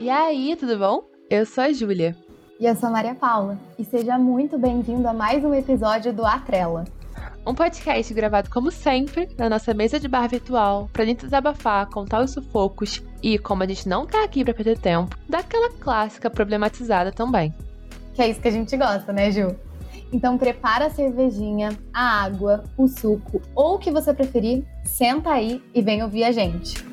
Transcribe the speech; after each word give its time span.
E 0.00 0.08
aí, 0.08 0.54
tudo 0.54 0.78
bom? 0.78 1.02
Eu 1.28 1.44
sou 1.44 1.64
a 1.64 1.72
Júlia. 1.72 2.16
E 2.60 2.66
eu 2.66 2.76
sou 2.76 2.88
a 2.88 2.92
Maria 2.92 3.16
Paula. 3.16 3.58
E 3.76 3.84
seja 3.84 4.16
muito 4.16 4.56
bem-vindo 4.56 5.08
a 5.08 5.12
mais 5.12 5.44
um 5.44 5.52
episódio 5.52 6.12
do 6.12 6.24
Atrela. 6.24 6.84
Um 7.44 7.52
podcast 7.52 8.14
gravado, 8.14 8.48
como 8.48 8.70
sempre, 8.70 9.28
na 9.36 9.50
nossa 9.50 9.74
mesa 9.74 9.98
de 9.98 10.06
bar 10.06 10.28
virtual, 10.28 10.88
pra 10.92 11.04
gente 11.04 11.24
desabafar, 11.24 11.90
contar 11.90 12.22
os 12.22 12.30
sufocos 12.30 13.02
e, 13.20 13.38
como 13.38 13.64
a 13.64 13.66
gente 13.66 13.88
não 13.88 14.06
tá 14.06 14.22
aqui 14.22 14.44
pra 14.44 14.54
perder 14.54 14.78
tempo, 14.78 15.16
daquela 15.28 15.70
clássica 15.72 16.30
problematizada 16.30 17.10
também. 17.10 17.52
Que 18.14 18.22
é 18.22 18.28
isso 18.28 18.40
que 18.40 18.48
a 18.48 18.52
gente 18.52 18.76
gosta, 18.76 19.12
né, 19.12 19.32
Ju? 19.32 19.56
Então 20.12 20.38
prepara 20.38 20.86
a 20.86 20.90
cervejinha, 20.90 21.76
a 21.92 22.22
água, 22.22 22.62
o 22.76 22.86
suco 22.86 23.42
ou 23.52 23.74
o 23.74 23.78
que 23.78 23.90
você 23.90 24.14
preferir, 24.14 24.64
senta 24.84 25.30
aí 25.30 25.60
e 25.74 25.82
vem 25.82 26.04
ouvir 26.04 26.22
a 26.22 26.30
gente. 26.30 26.87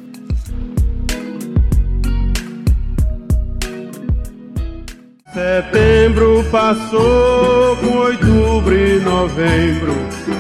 Setembro 5.36 6.46
passou 6.50 7.76
com 7.76 7.98
outubro 7.98 8.74
e 8.74 9.02
novembro. 9.02 9.94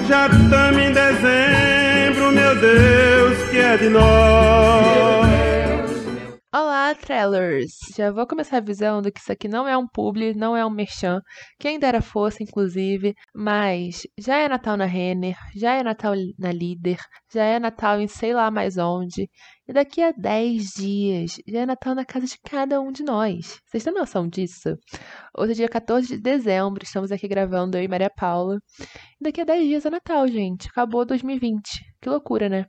Já 0.07 0.27
estamos 0.27 0.81
em 0.81 0.93
dezembro, 0.93 2.31
meu 2.31 2.55
Deus, 2.55 3.49
que 3.49 3.57
é 3.57 3.75
de 3.75 3.89
nós. 3.89 5.44
Olá, 7.07 7.29
Trellers! 7.29 7.77
Já 7.95 8.11
vou 8.11 8.25
começar 8.25 8.57
avisando 8.57 9.11
que 9.11 9.19
isso 9.19 9.31
aqui 9.31 9.47
não 9.47 9.67
é 9.67 9.77
um 9.77 9.87
publi, 9.87 10.33
não 10.33 10.57
é 10.57 10.65
um 10.65 10.71
merchan, 10.71 11.21
quem 11.59 11.77
dera 11.77 12.01
fosse, 12.01 12.43
inclusive, 12.43 13.13
mas 13.33 14.07
já 14.17 14.37
é 14.37 14.49
Natal 14.49 14.75
na 14.75 14.85
Renner, 14.85 15.35
já 15.55 15.75
é 15.75 15.83
Natal 15.83 16.13
na 16.37 16.51
Líder, 16.51 16.97
já 17.31 17.43
é 17.43 17.59
Natal 17.59 18.01
em 18.01 18.07
sei 18.07 18.33
lá 18.33 18.49
mais 18.49 18.77
onde, 18.77 19.29
e 19.67 19.73
daqui 19.73 20.01
a 20.01 20.11
10 20.11 20.63
dias 20.77 21.37
já 21.47 21.59
é 21.59 21.65
Natal 21.65 21.93
na 21.93 22.05
casa 22.05 22.25
de 22.25 22.39
cada 22.43 22.81
um 22.81 22.91
de 22.91 23.03
nós. 23.03 23.59
Vocês 23.65 23.83
têm 23.83 23.93
noção 23.93 24.27
disso? 24.27 24.75
Hoje 25.37 25.51
é 25.51 25.55
dia 25.55 25.69
14 25.69 26.07
de 26.07 26.17
dezembro, 26.17 26.83
estamos 26.83 27.11
aqui 27.11 27.27
gravando 27.27 27.77
eu 27.77 27.83
e 27.83 27.87
Maria 27.87 28.09
Paula. 28.09 28.57
E 29.21 29.23
daqui 29.23 29.41
a 29.41 29.45
10 29.45 29.67
dias 29.67 29.85
é 29.85 29.89
Natal, 29.91 30.27
gente. 30.27 30.67
Acabou 30.69 31.05
2020. 31.05 31.85
Que 32.01 32.09
loucura, 32.09 32.49
né? 32.49 32.65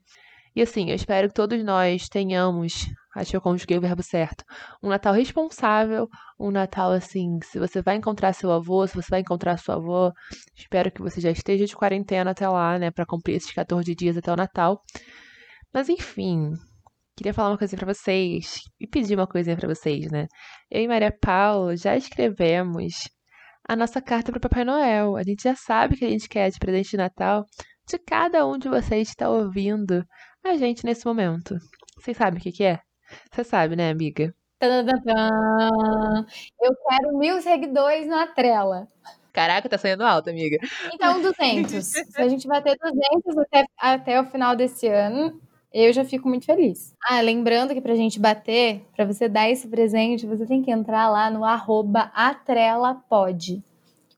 E 0.57 0.63
assim, 0.63 0.89
eu 0.89 0.97
espero 0.97 1.29
que 1.29 1.35
todos 1.35 1.63
nós 1.63 2.09
tenhamos, 2.09 2.87
acho 3.15 3.31
que 3.31 3.37
eu 3.37 3.43
conjuguei 3.43 3.77
o 3.77 3.81
verbo 3.81 4.03
certo, 4.03 4.43
um 4.83 4.89
Natal 4.89 5.13
responsável, 5.13 6.09
um 6.41 6.51
Natal 6.51 6.93
assim, 6.93 7.39
se 7.43 7.59
você 7.59 7.83
vai 7.83 7.97
encontrar 7.97 8.33
seu 8.33 8.51
avô, 8.51 8.87
se 8.87 8.95
você 8.95 9.11
vai 9.11 9.21
encontrar 9.21 9.59
sua 9.59 9.75
avó, 9.75 10.11
espero 10.57 10.91
que 10.91 11.03
você 11.03 11.21
já 11.21 11.31
esteja 11.31 11.67
de 11.67 11.77
quarentena 11.77 12.31
até 12.31 12.49
lá, 12.49 12.79
né, 12.79 12.91
para 12.91 13.05
cumprir 13.05 13.35
esses 13.35 13.53
14 13.53 13.95
dias 13.95 14.17
até 14.17 14.33
o 14.33 14.37
Natal. 14.37 14.81
Mas 15.75 15.91
enfim, 15.91 16.53
queria 17.15 17.35
falar 17.35 17.51
uma 17.51 17.59
coisinha 17.59 17.79
para 17.79 17.93
vocês 17.93 18.63
e 18.81 18.87
pedir 18.87 19.15
uma 19.15 19.27
coisinha 19.27 19.59
para 19.59 19.69
vocês, 19.69 20.11
né? 20.11 20.27
Eu 20.71 20.81
e 20.81 20.89
Maria 20.89 21.15
Paula 21.21 21.77
já 21.77 21.95
escrevemos 21.99 22.95
a 23.69 23.77
nossa 23.77 24.01
carta 24.01 24.33
para 24.33 24.41
Papai 24.41 24.65
Noel. 24.65 25.17
A 25.17 25.23
gente 25.23 25.43
já 25.43 25.55
sabe 25.55 25.99
que 25.99 26.05
a 26.07 26.09
gente 26.09 26.31
quer 26.31 26.51
de 26.51 26.59
presente 26.59 26.93
de 26.93 26.97
Natal 26.97 27.45
de 27.89 27.99
cada 27.99 28.47
um 28.47 28.59
de 28.59 28.69
vocês 28.69 29.09
que 29.09 29.15
está 29.15 29.31
ouvindo 29.31 30.05
a 30.51 30.57
gente 30.57 30.85
nesse 30.85 31.05
momento. 31.07 31.59
Vocês 31.99 32.17
sabem 32.17 32.39
o 32.39 32.43
que, 32.43 32.53
que 32.53 32.65
é? 32.65 32.81
Você 33.31 33.45
sabe, 33.45 33.77
né, 33.77 33.91
amiga? 33.91 34.35
Eu 36.61 36.75
quero 36.89 37.19
mil 37.19 37.41
seguidores 37.43 38.07
na 38.07 38.27
trela. 38.27 38.89
Caraca, 39.33 39.69
tá 39.69 39.77
saindo 39.77 40.03
alto, 40.03 40.31
amiga. 40.31 40.57
Então, 40.95 41.21
200. 41.21 41.85
Se 41.85 42.01
a 42.21 42.29
gente 42.29 42.49
bater 42.49 42.77
200 42.81 43.39
até, 43.39 43.67
até 43.77 44.21
o 44.21 44.25
final 44.25 44.57
desse 44.57 44.89
ano, 44.89 45.39
eu 45.73 45.93
já 45.93 46.05
fico 46.05 46.27
muito 46.27 46.47
feliz. 46.47 46.95
Ah, 47.07 47.21
lembrando 47.21 47.75
que 47.75 47.81
pra 47.83 47.95
gente 47.95 48.19
bater, 48.19 48.87
pra 48.95 49.05
você 49.05 49.29
dar 49.29 49.51
esse 49.51 49.69
presente, 49.69 50.27
você 50.27 50.47
tem 50.47 50.63
que 50.63 50.71
entrar 50.71 51.11
lá 51.11 51.31
no 51.31 51.45
arroba 51.45 52.11
atrelapod, 52.15 53.63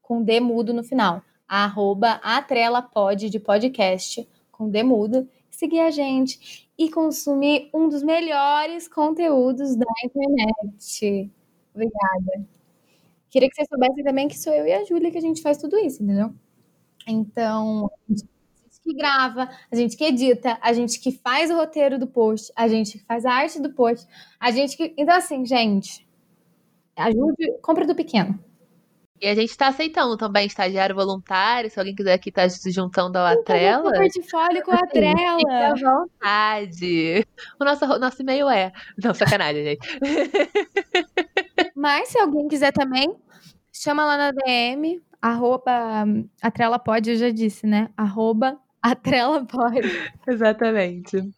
com 0.02 0.22
D 0.22 0.38
mudo 0.38 0.72
no 0.72 0.84
final. 0.84 1.20
Arroba 1.48 2.20
atrelapod 2.22 3.28
de 3.28 3.40
podcast, 3.40 4.28
com 4.52 4.70
D 4.70 4.84
mudo 4.84 5.28
seguir 5.58 5.80
a 5.80 5.90
gente 5.90 6.70
e 6.78 6.88
consumir 6.88 7.68
um 7.74 7.88
dos 7.88 8.02
melhores 8.02 8.86
conteúdos 8.86 9.74
da 9.74 9.86
internet. 10.04 11.30
Obrigada. 11.74 12.48
Queria 13.30 13.48
que 13.48 13.56
vocês 13.56 13.68
soubessem 13.68 14.04
também 14.04 14.28
que 14.28 14.38
sou 14.38 14.52
eu 14.52 14.66
e 14.66 14.72
a 14.72 14.84
Júlia 14.84 15.10
que 15.10 15.18
a 15.18 15.20
gente 15.20 15.42
faz 15.42 15.58
tudo 15.58 15.76
isso, 15.78 16.02
entendeu? 16.02 16.32
Então, 17.06 17.90
a 18.08 18.12
gente 18.12 18.28
que 18.84 18.94
grava, 18.94 19.48
a 19.70 19.76
gente 19.76 19.96
que 19.96 20.04
edita, 20.04 20.58
a 20.62 20.72
gente 20.72 21.00
que 21.00 21.10
faz 21.12 21.50
o 21.50 21.56
roteiro 21.56 21.98
do 21.98 22.06
post, 22.06 22.52
a 22.54 22.68
gente 22.68 22.98
que 22.98 23.04
faz 23.04 23.26
a 23.26 23.32
arte 23.32 23.60
do 23.60 23.72
post, 23.72 24.06
a 24.38 24.50
gente 24.52 24.76
que. 24.76 24.94
Então, 24.96 25.16
assim, 25.16 25.44
gente, 25.44 26.08
ajude, 26.96 27.58
compra 27.62 27.86
do 27.86 27.94
pequeno. 27.96 28.38
E 29.20 29.26
a 29.26 29.34
gente 29.34 29.50
está 29.50 29.68
aceitando 29.68 30.16
também 30.16 30.46
estagiário 30.46 30.94
voluntário, 30.94 31.68
se 31.68 31.78
alguém 31.78 31.94
quiser 31.94 32.12
aqui 32.12 32.28
estar 32.28 32.42
tá 32.42 32.48
se 32.48 32.70
juntando 32.70 33.18
ao 33.18 33.26
Atrela. 33.26 33.88
Então, 33.88 34.00
portfólio 34.00 34.62
com 34.62 34.70
a 34.70 34.76
Atrela. 34.76 35.38
Fique 35.38 35.50
à 35.50 35.74
vontade. 35.74 37.26
O 37.58 37.64
nosso, 37.64 37.86
nosso 37.98 38.22
e-mail 38.22 38.48
é. 38.48 38.72
Não, 39.02 39.12
sacanagem, 39.12 39.64
gente. 39.64 39.98
Mas 41.74 42.10
se 42.10 42.18
alguém 42.18 42.46
quiser 42.46 42.72
também, 42.72 43.12
chama 43.72 44.04
lá 44.04 44.16
na 44.16 44.30
DM, 44.30 45.00
arroba 45.20 46.06
Atrela 46.40 46.78
pode, 46.78 47.10
eu 47.10 47.16
já 47.16 47.30
disse, 47.30 47.66
né? 47.66 47.90
Arroba 47.96 48.56
Atrela 48.80 49.44
pode. 49.44 49.80
Exatamente. 50.28 51.28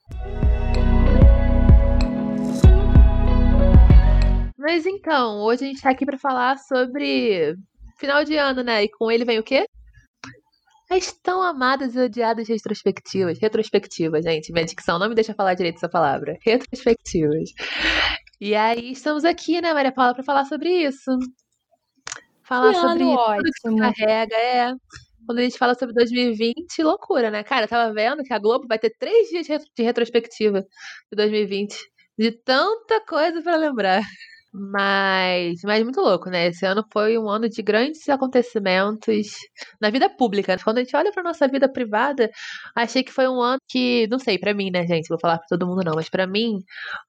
Mas 4.58 4.84
então, 4.84 5.38
hoje 5.38 5.64
a 5.64 5.68
gente 5.68 5.80
tá 5.80 5.88
aqui 5.88 6.04
para 6.04 6.18
falar 6.18 6.58
sobre 6.58 7.56
final 8.00 8.24
de 8.24 8.36
ano, 8.36 8.62
né? 8.62 8.84
E 8.84 8.88
com 8.90 9.10
ele 9.10 9.24
vem 9.24 9.38
o 9.38 9.42
quê? 9.44 9.66
As 10.90 11.12
tão 11.12 11.40
amadas 11.42 11.94
e 11.94 12.00
odiadas 12.00 12.48
retrospectivas. 12.48 13.38
Retrospectivas, 13.38 14.24
gente. 14.24 14.52
Minha 14.52 14.64
dicção 14.64 14.98
não 14.98 15.08
me 15.08 15.14
deixa 15.14 15.34
falar 15.34 15.54
direito 15.54 15.76
essa 15.76 15.88
palavra. 15.88 16.36
Retrospectivas. 16.44 17.50
E 18.40 18.56
aí 18.56 18.90
estamos 18.90 19.24
aqui, 19.24 19.60
né, 19.60 19.72
Maria 19.72 19.92
Paula, 19.92 20.14
para 20.14 20.24
falar 20.24 20.46
sobre 20.46 20.68
isso. 20.68 21.10
Falar 22.42 22.72
que 22.72 22.80
sobre 22.80 23.04
tudo 23.04 23.76
que 23.76 23.76
carrega, 23.78 24.36
é. 24.36 24.72
Quando 25.24 25.38
a 25.38 25.42
gente 25.42 25.58
fala 25.58 25.74
sobre 25.74 25.94
2020, 25.94 26.82
loucura, 26.82 27.30
né? 27.30 27.44
Cara, 27.44 27.66
eu 27.66 27.68
tava 27.68 27.92
vendo 27.92 28.24
que 28.24 28.32
a 28.32 28.38
Globo 28.40 28.66
vai 28.66 28.78
ter 28.78 28.90
três 28.98 29.28
dias 29.28 29.46
de 29.46 29.82
retrospectiva 29.84 30.62
de 30.62 31.16
2020. 31.16 31.76
De 32.18 32.32
tanta 32.32 33.00
coisa 33.06 33.40
para 33.42 33.56
lembrar. 33.56 34.02
Mas, 34.52 35.60
mas 35.62 35.82
muito 35.84 36.00
louco, 36.00 36.28
né? 36.28 36.48
Esse 36.48 36.66
ano 36.66 36.84
foi 36.92 37.16
um 37.16 37.28
ano 37.28 37.48
de 37.48 37.62
grandes 37.62 38.08
acontecimentos 38.08 39.28
na 39.80 39.90
vida 39.90 40.08
pública. 40.10 40.56
Quando 40.62 40.78
a 40.78 40.82
gente 40.82 40.96
olha 40.96 41.12
para 41.12 41.22
nossa 41.22 41.46
vida 41.46 41.70
privada, 41.70 42.28
achei 42.74 43.04
que 43.04 43.12
foi 43.12 43.28
um 43.28 43.40
ano 43.40 43.60
que, 43.68 44.08
não 44.08 44.18
sei, 44.18 44.38
para 44.38 44.52
mim, 44.52 44.70
né, 44.70 44.84
gente? 44.86 45.08
Vou 45.08 45.20
falar 45.20 45.38
para 45.38 45.46
todo 45.46 45.66
mundo 45.66 45.84
não, 45.84 45.94
mas 45.94 46.08
para 46.08 46.26
mim 46.26 46.58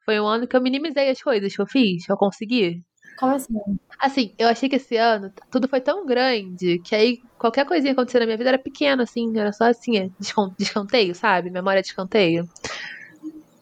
foi 0.05 0.19
um 0.19 0.27
ano 0.27 0.47
que 0.47 0.55
eu 0.55 0.61
minimizei 0.61 1.09
as 1.09 1.21
coisas 1.21 1.55
que 1.55 1.61
eu 1.61 1.67
fiz, 1.67 2.05
que 2.05 2.11
eu 2.11 2.17
consegui. 2.17 2.83
Como 3.17 3.33
assim? 3.35 3.53
Assim, 3.99 4.33
eu 4.37 4.47
achei 4.47 4.69
que 4.69 4.75
esse 4.75 4.97
ano 4.97 5.31
tudo 5.51 5.67
foi 5.67 5.81
tão 5.81 6.05
grande 6.05 6.79
que 6.79 6.95
aí 6.95 7.19
qualquer 7.39 7.65
coisinha 7.65 7.93
acontecer 7.93 8.19
na 8.19 8.25
minha 8.25 8.37
vida 8.37 8.51
era 8.51 8.59
pequena, 8.59 9.03
assim, 9.03 9.37
era 9.37 9.51
só 9.51 9.65
assim, 9.65 9.97
é, 9.97 10.09
descanteio, 10.57 11.15
sabe? 11.15 11.49
Memória 11.49 11.81
de 11.81 11.87
escanteio. 11.87 12.47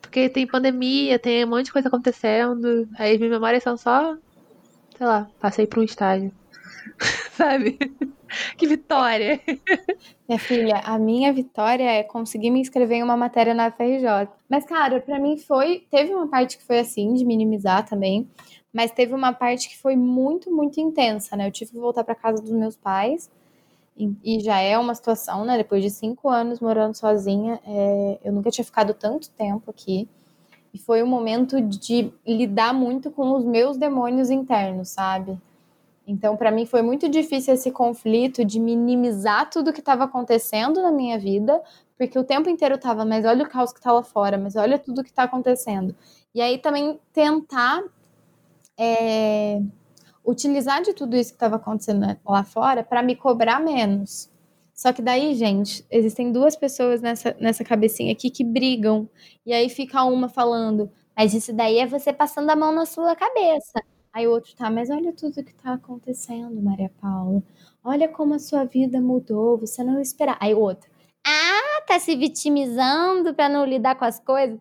Porque 0.09 0.27
tem 0.27 0.47
pandemia, 0.47 1.19
tem 1.19 1.45
um 1.45 1.49
monte 1.49 1.65
de 1.65 1.71
coisa 1.71 1.87
acontecendo. 1.87 2.89
Aí 2.97 3.13
as 3.13 3.19
minhas 3.19 3.33
memórias 3.33 3.61
são 3.61 3.77
só. 3.77 4.17
Sei 4.97 5.05
lá, 5.05 5.29
passei 5.39 5.67
por 5.67 5.79
um 5.79 5.83
estágio. 5.83 6.31
Sabe? 7.37 7.77
que 8.57 8.67
vitória! 8.67 9.39
Minha 10.27 10.39
filha, 10.39 10.81
a 10.83 10.97
minha 10.97 11.31
vitória 11.31 11.83
é 11.83 12.01
conseguir 12.01 12.49
me 12.49 12.59
inscrever 12.59 12.97
em 12.97 13.03
uma 13.03 13.15
matéria 13.15 13.53
na 13.53 13.69
FRJ. 13.69 14.27
Mas, 14.49 14.65
cara, 14.65 14.99
para 14.99 15.19
mim 15.19 15.37
foi. 15.37 15.85
Teve 15.91 16.11
uma 16.11 16.27
parte 16.27 16.57
que 16.57 16.63
foi 16.63 16.79
assim, 16.79 17.13
de 17.13 17.23
minimizar 17.23 17.87
também. 17.87 18.27
Mas 18.73 18.91
teve 18.91 19.13
uma 19.13 19.31
parte 19.31 19.69
que 19.69 19.77
foi 19.77 19.95
muito, 19.95 20.51
muito 20.51 20.79
intensa, 20.79 21.35
né? 21.35 21.47
Eu 21.47 21.51
tive 21.51 21.71
que 21.71 21.77
voltar 21.77 22.03
para 22.03 22.15
casa 22.15 22.41
dos 22.41 22.51
meus 22.51 22.75
pais 22.75 23.29
e 24.23 24.39
já 24.39 24.59
é 24.59 24.77
uma 24.77 24.95
situação, 24.95 25.43
né? 25.43 25.57
Depois 25.57 25.83
de 25.83 25.89
cinco 25.89 26.29
anos 26.29 26.59
morando 26.61 26.95
sozinha, 26.95 27.59
é, 27.65 28.19
eu 28.23 28.31
nunca 28.31 28.49
tinha 28.49 28.63
ficado 28.63 28.93
tanto 28.93 29.29
tempo 29.31 29.69
aqui. 29.69 30.07
E 30.73 30.79
foi 30.79 31.03
um 31.03 31.07
momento 31.07 31.59
de 31.59 32.11
lidar 32.25 32.73
muito 32.73 33.11
com 33.11 33.35
os 33.35 33.43
meus 33.43 33.75
demônios 33.75 34.29
internos, 34.29 34.89
sabe? 34.89 35.37
Então, 36.07 36.37
para 36.37 36.49
mim, 36.49 36.65
foi 36.65 36.81
muito 36.81 37.09
difícil 37.09 37.53
esse 37.53 37.71
conflito 37.71 38.45
de 38.45 38.59
minimizar 38.59 39.49
tudo 39.49 39.73
que 39.73 39.79
estava 39.79 40.05
acontecendo 40.05 40.81
na 40.81 40.91
minha 40.91 41.19
vida, 41.19 41.61
porque 41.97 42.17
o 42.17 42.23
tempo 42.23 42.49
inteiro 42.49 42.77
tava, 42.77 43.03
mas 43.03 43.25
olha 43.25 43.43
o 43.43 43.49
caos 43.49 43.73
que 43.73 43.81
tá 43.81 43.91
lá 43.91 44.01
fora, 44.01 44.37
mas 44.37 44.55
olha 44.55 44.79
tudo 44.79 45.03
que 45.03 45.09
está 45.09 45.23
acontecendo. 45.23 45.95
E 46.33 46.41
aí 46.41 46.57
também 46.57 46.99
tentar 47.11 47.83
é, 48.77 49.61
utilizar 50.29 50.81
de 50.81 50.93
tudo 50.93 51.15
isso 51.15 51.31
que 51.31 51.35
estava 51.35 51.55
acontecendo 51.55 52.05
lá 52.25 52.43
fora 52.43 52.83
para 52.83 53.01
me 53.01 53.15
cobrar 53.15 53.59
menos. 53.59 54.29
Só 54.73 54.93
que 54.93 55.01
daí, 55.01 55.33
gente, 55.35 55.85
existem 55.91 56.31
duas 56.31 56.55
pessoas 56.55 57.01
nessa, 57.01 57.35
nessa 57.39 57.63
cabecinha 57.63 58.13
aqui 58.13 58.29
que 58.29 58.43
brigam. 58.43 59.09
E 59.45 59.51
aí 59.51 59.69
fica 59.69 60.03
uma 60.03 60.29
falando, 60.29 60.89
Mas 61.17 61.33
isso 61.33 61.51
daí 61.51 61.79
é 61.79 61.85
você 61.87 62.13
passando 62.13 62.49
a 62.49 62.55
mão 62.55 62.71
na 62.73 62.85
sua 62.85 63.15
cabeça. 63.15 63.81
Aí 64.13 64.27
o 64.27 64.31
outro 64.31 64.55
tá, 64.55 64.69
mas 64.69 64.89
olha 64.89 65.13
tudo 65.13 65.43
que 65.43 65.53
tá 65.53 65.73
acontecendo, 65.73 66.61
Maria 66.61 66.91
Paula. 67.01 67.43
Olha 67.83 68.07
como 68.07 68.33
a 68.35 68.39
sua 68.39 68.63
vida 68.65 69.01
mudou, 69.01 69.57
você 69.57 69.83
não 69.83 69.99
esperava. 69.99 70.37
Aí 70.41 70.53
o 70.53 70.59
outro, 70.59 70.89
ah, 71.25 71.81
tá 71.87 71.99
se 71.99 72.15
vitimizando 72.15 73.33
para 73.33 73.49
não 73.49 73.65
lidar 73.65 73.95
com 73.95 74.05
as 74.05 74.19
coisas. 74.19 74.59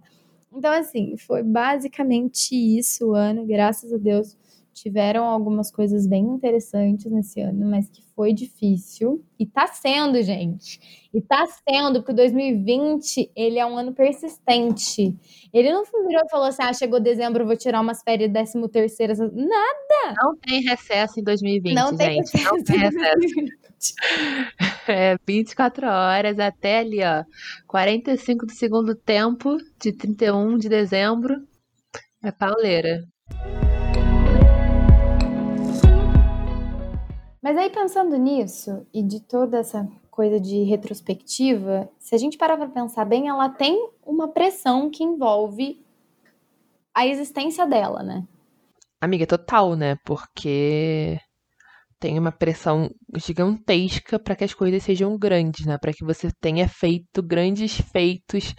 Então, 0.52 0.72
assim, 0.72 1.16
foi 1.16 1.42
basicamente 1.42 2.54
isso 2.54 3.08
o 3.10 3.14
ano, 3.14 3.46
graças 3.46 3.92
a 3.92 3.96
Deus. 3.98 4.36
Tiveram 4.80 5.24
algumas 5.24 5.70
coisas 5.70 6.06
bem 6.06 6.24
interessantes 6.24 7.10
nesse 7.10 7.40
ano, 7.40 7.68
mas 7.68 7.88
que 7.88 8.02
foi 8.14 8.32
difícil. 8.32 9.24
E 9.38 9.46
tá 9.46 9.66
sendo, 9.66 10.22
gente. 10.22 10.80
E 11.12 11.20
tá 11.20 11.46
sendo, 11.46 12.00
porque 12.00 12.12
2020, 12.12 13.32
ele 13.34 13.58
é 13.58 13.66
um 13.66 13.76
ano 13.76 13.92
persistente. 13.92 15.16
Ele 15.52 15.72
não 15.72 15.84
virou 15.84 16.22
e 16.24 16.30
falou 16.30 16.46
assim, 16.46 16.62
ah, 16.62 16.72
chegou 16.72 17.00
dezembro, 17.00 17.46
vou 17.46 17.56
tirar 17.56 17.80
umas 17.80 18.02
férias 18.02 18.30
décimo 18.30 18.68
terceiro. 18.68 19.14
Nada! 19.16 20.14
Não 20.22 20.36
tem 20.36 20.62
recesso 20.62 21.18
em 21.18 21.24
2020, 21.24 21.74
não 21.74 21.88
gente. 21.88 21.98
Tem 21.98 22.16
recesso 22.20 22.44
não 22.44 22.62
tem 22.62 22.78
recesso. 22.78 23.58
É 24.88 25.16
24 25.26 25.86
horas 25.86 26.38
até 26.38 26.80
ali, 26.80 26.98
ó. 27.04 27.22
45 27.66 28.46
do 28.46 28.52
segundo 28.52 28.94
tempo, 28.94 29.56
de 29.80 29.92
31 29.92 30.56
de 30.58 30.68
dezembro. 30.68 31.36
É 32.24 32.32
pauleira. 32.32 33.04
Mas 37.48 37.56
aí 37.56 37.70
pensando 37.70 38.14
nisso 38.18 38.86
e 38.92 39.02
de 39.02 39.20
toda 39.20 39.56
essa 39.56 39.88
coisa 40.10 40.38
de 40.38 40.64
retrospectiva, 40.64 41.88
se 41.98 42.14
a 42.14 42.18
gente 42.18 42.36
parar 42.36 42.58
para 42.58 42.68
pensar 42.68 43.06
bem, 43.06 43.26
ela 43.26 43.48
tem 43.48 43.88
uma 44.04 44.28
pressão 44.28 44.90
que 44.90 45.02
envolve 45.02 45.82
a 46.94 47.06
existência 47.06 47.66
dela, 47.66 48.02
né? 48.02 48.28
Amiga, 49.00 49.26
total, 49.26 49.74
né? 49.76 49.96
Porque 50.04 51.18
tem 51.98 52.18
uma 52.18 52.30
pressão 52.30 52.90
gigantesca 53.16 54.18
para 54.18 54.36
que 54.36 54.44
as 54.44 54.52
coisas 54.52 54.82
sejam 54.82 55.16
grandes, 55.16 55.64
né? 55.64 55.78
Para 55.78 55.94
que 55.94 56.04
você 56.04 56.28
tenha 56.42 56.68
feito 56.68 57.22
grandes 57.22 57.80
feitos 57.80 58.54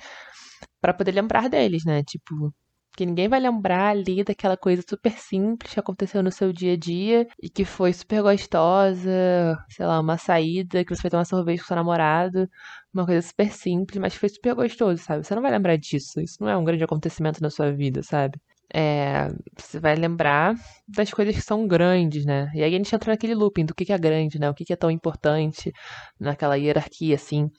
para 0.82 0.96
poder 0.96 1.12
lembrar 1.12 1.48
deles, 1.48 1.84
né? 1.86 2.02
Tipo, 2.02 2.52
que 3.00 3.06
ninguém 3.06 3.30
vai 3.30 3.40
lembrar 3.40 3.92
ali 3.92 4.26
daquela 4.26 4.58
coisa 4.58 4.84
super 4.86 5.14
simples 5.14 5.74
que 5.74 5.80
aconteceu 5.80 6.22
no 6.22 6.30
seu 6.34 6.52
dia 6.52 6.74
a 6.74 6.76
dia 6.76 7.26
e 7.42 7.50
que 7.50 7.64
foi 7.64 7.94
super 7.94 8.22
gostosa, 8.22 9.58
sei 9.70 9.86
lá, 9.86 10.02
uma 10.02 10.18
saída 10.18 10.84
que 10.84 10.94
você 10.94 11.02
foi 11.02 11.10
tomar 11.10 11.24
sorvete 11.24 11.62
com 11.62 11.68
seu 11.68 11.78
namorado, 11.78 12.50
uma 12.94 13.06
coisa 13.06 13.26
super 13.26 13.54
simples, 13.54 13.98
mas 14.02 14.16
foi 14.16 14.28
super 14.28 14.54
gostoso, 14.54 15.02
sabe? 15.02 15.26
Você 15.26 15.34
não 15.34 15.42
vai 15.42 15.50
lembrar 15.52 15.78
disso, 15.78 16.20
isso 16.20 16.36
não 16.42 16.50
é 16.50 16.58
um 16.58 16.64
grande 16.66 16.84
acontecimento 16.84 17.42
na 17.42 17.50
sua 17.50 17.72
vida, 17.72 18.04
sabe? 18.04 18.38
É, 18.72 19.30
você 19.58 19.80
vai 19.80 19.96
lembrar 19.96 20.54
das 20.86 21.10
coisas 21.10 21.34
que 21.34 21.42
são 21.42 21.66
grandes, 21.68 22.26
né? 22.26 22.52
E 22.54 22.62
aí 22.62 22.76
a 22.76 22.78
gente 22.78 22.94
entra 22.94 23.14
naquele 23.14 23.34
looping 23.34 23.66
do 23.66 23.74
que, 23.74 23.86
que 23.86 23.94
é 23.94 23.98
grande, 23.98 24.38
né? 24.38 24.50
O 24.50 24.54
que, 24.54 24.66
que 24.66 24.74
é 24.74 24.76
tão 24.76 24.92
importante 24.92 25.72
naquela 26.20 26.56
hierarquia, 26.56 27.16
assim. 27.16 27.50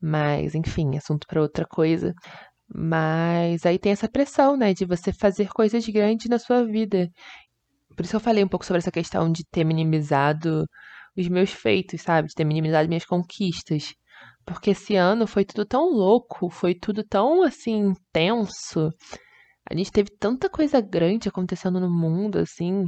Mas, 0.00 0.54
enfim, 0.54 0.96
assunto 0.96 1.26
para 1.26 1.42
outra 1.42 1.66
coisa. 1.66 2.14
Mas 2.72 3.66
aí 3.66 3.78
tem 3.78 3.92
essa 3.92 4.08
pressão, 4.08 4.56
né, 4.56 4.72
de 4.74 4.84
você 4.84 5.12
fazer 5.12 5.48
coisas 5.48 5.86
grandes 5.88 6.28
na 6.28 6.38
sua 6.38 6.64
vida. 6.64 7.10
Por 7.96 8.04
isso 8.04 8.16
eu 8.16 8.20
falei 8.20 8.42
um 8.44 8.48
pouco 8.48 8.64
sobre 8.64 8.78
essa 8.78 8.90
questão 8.90 9.30
de 9.30 9.44
ter 9.44 9.64
minimizado 9.64 10.66
os 11.16 11.28
meus 11.28 11.50
feitos, 11.50 12.02
sabe? 12.02 12.28
De 12.28 12.34
ter 12.34 12.44
minimizado 12.44 12.88
minhas 12.88 13.04
conquistas. 13.04 13.94
Porque 14.46 14.70
esse 14.70 14.96
ano 14.96 15.26
foi 15.26 15.44
tudo 15.44 15.64
tão 15.64 15.90
louco, 15.90 16.50
foi 16.50 16.74
tudo 16.74 17.04
tão, 17.04 17.42
assim, 17.42 17.92
intenso. 17.92 18.90
A 19.70 19.74
gente 19.74 19.90
teve 19.92 20.10
tanta 20.18 20.50
coisa 20.50 20.80
grande 20.80 21.28
acontecendo 21.28 21.80
no 21.80 21.90
mundo, 21.90 22.38
assim. 22.38 22.84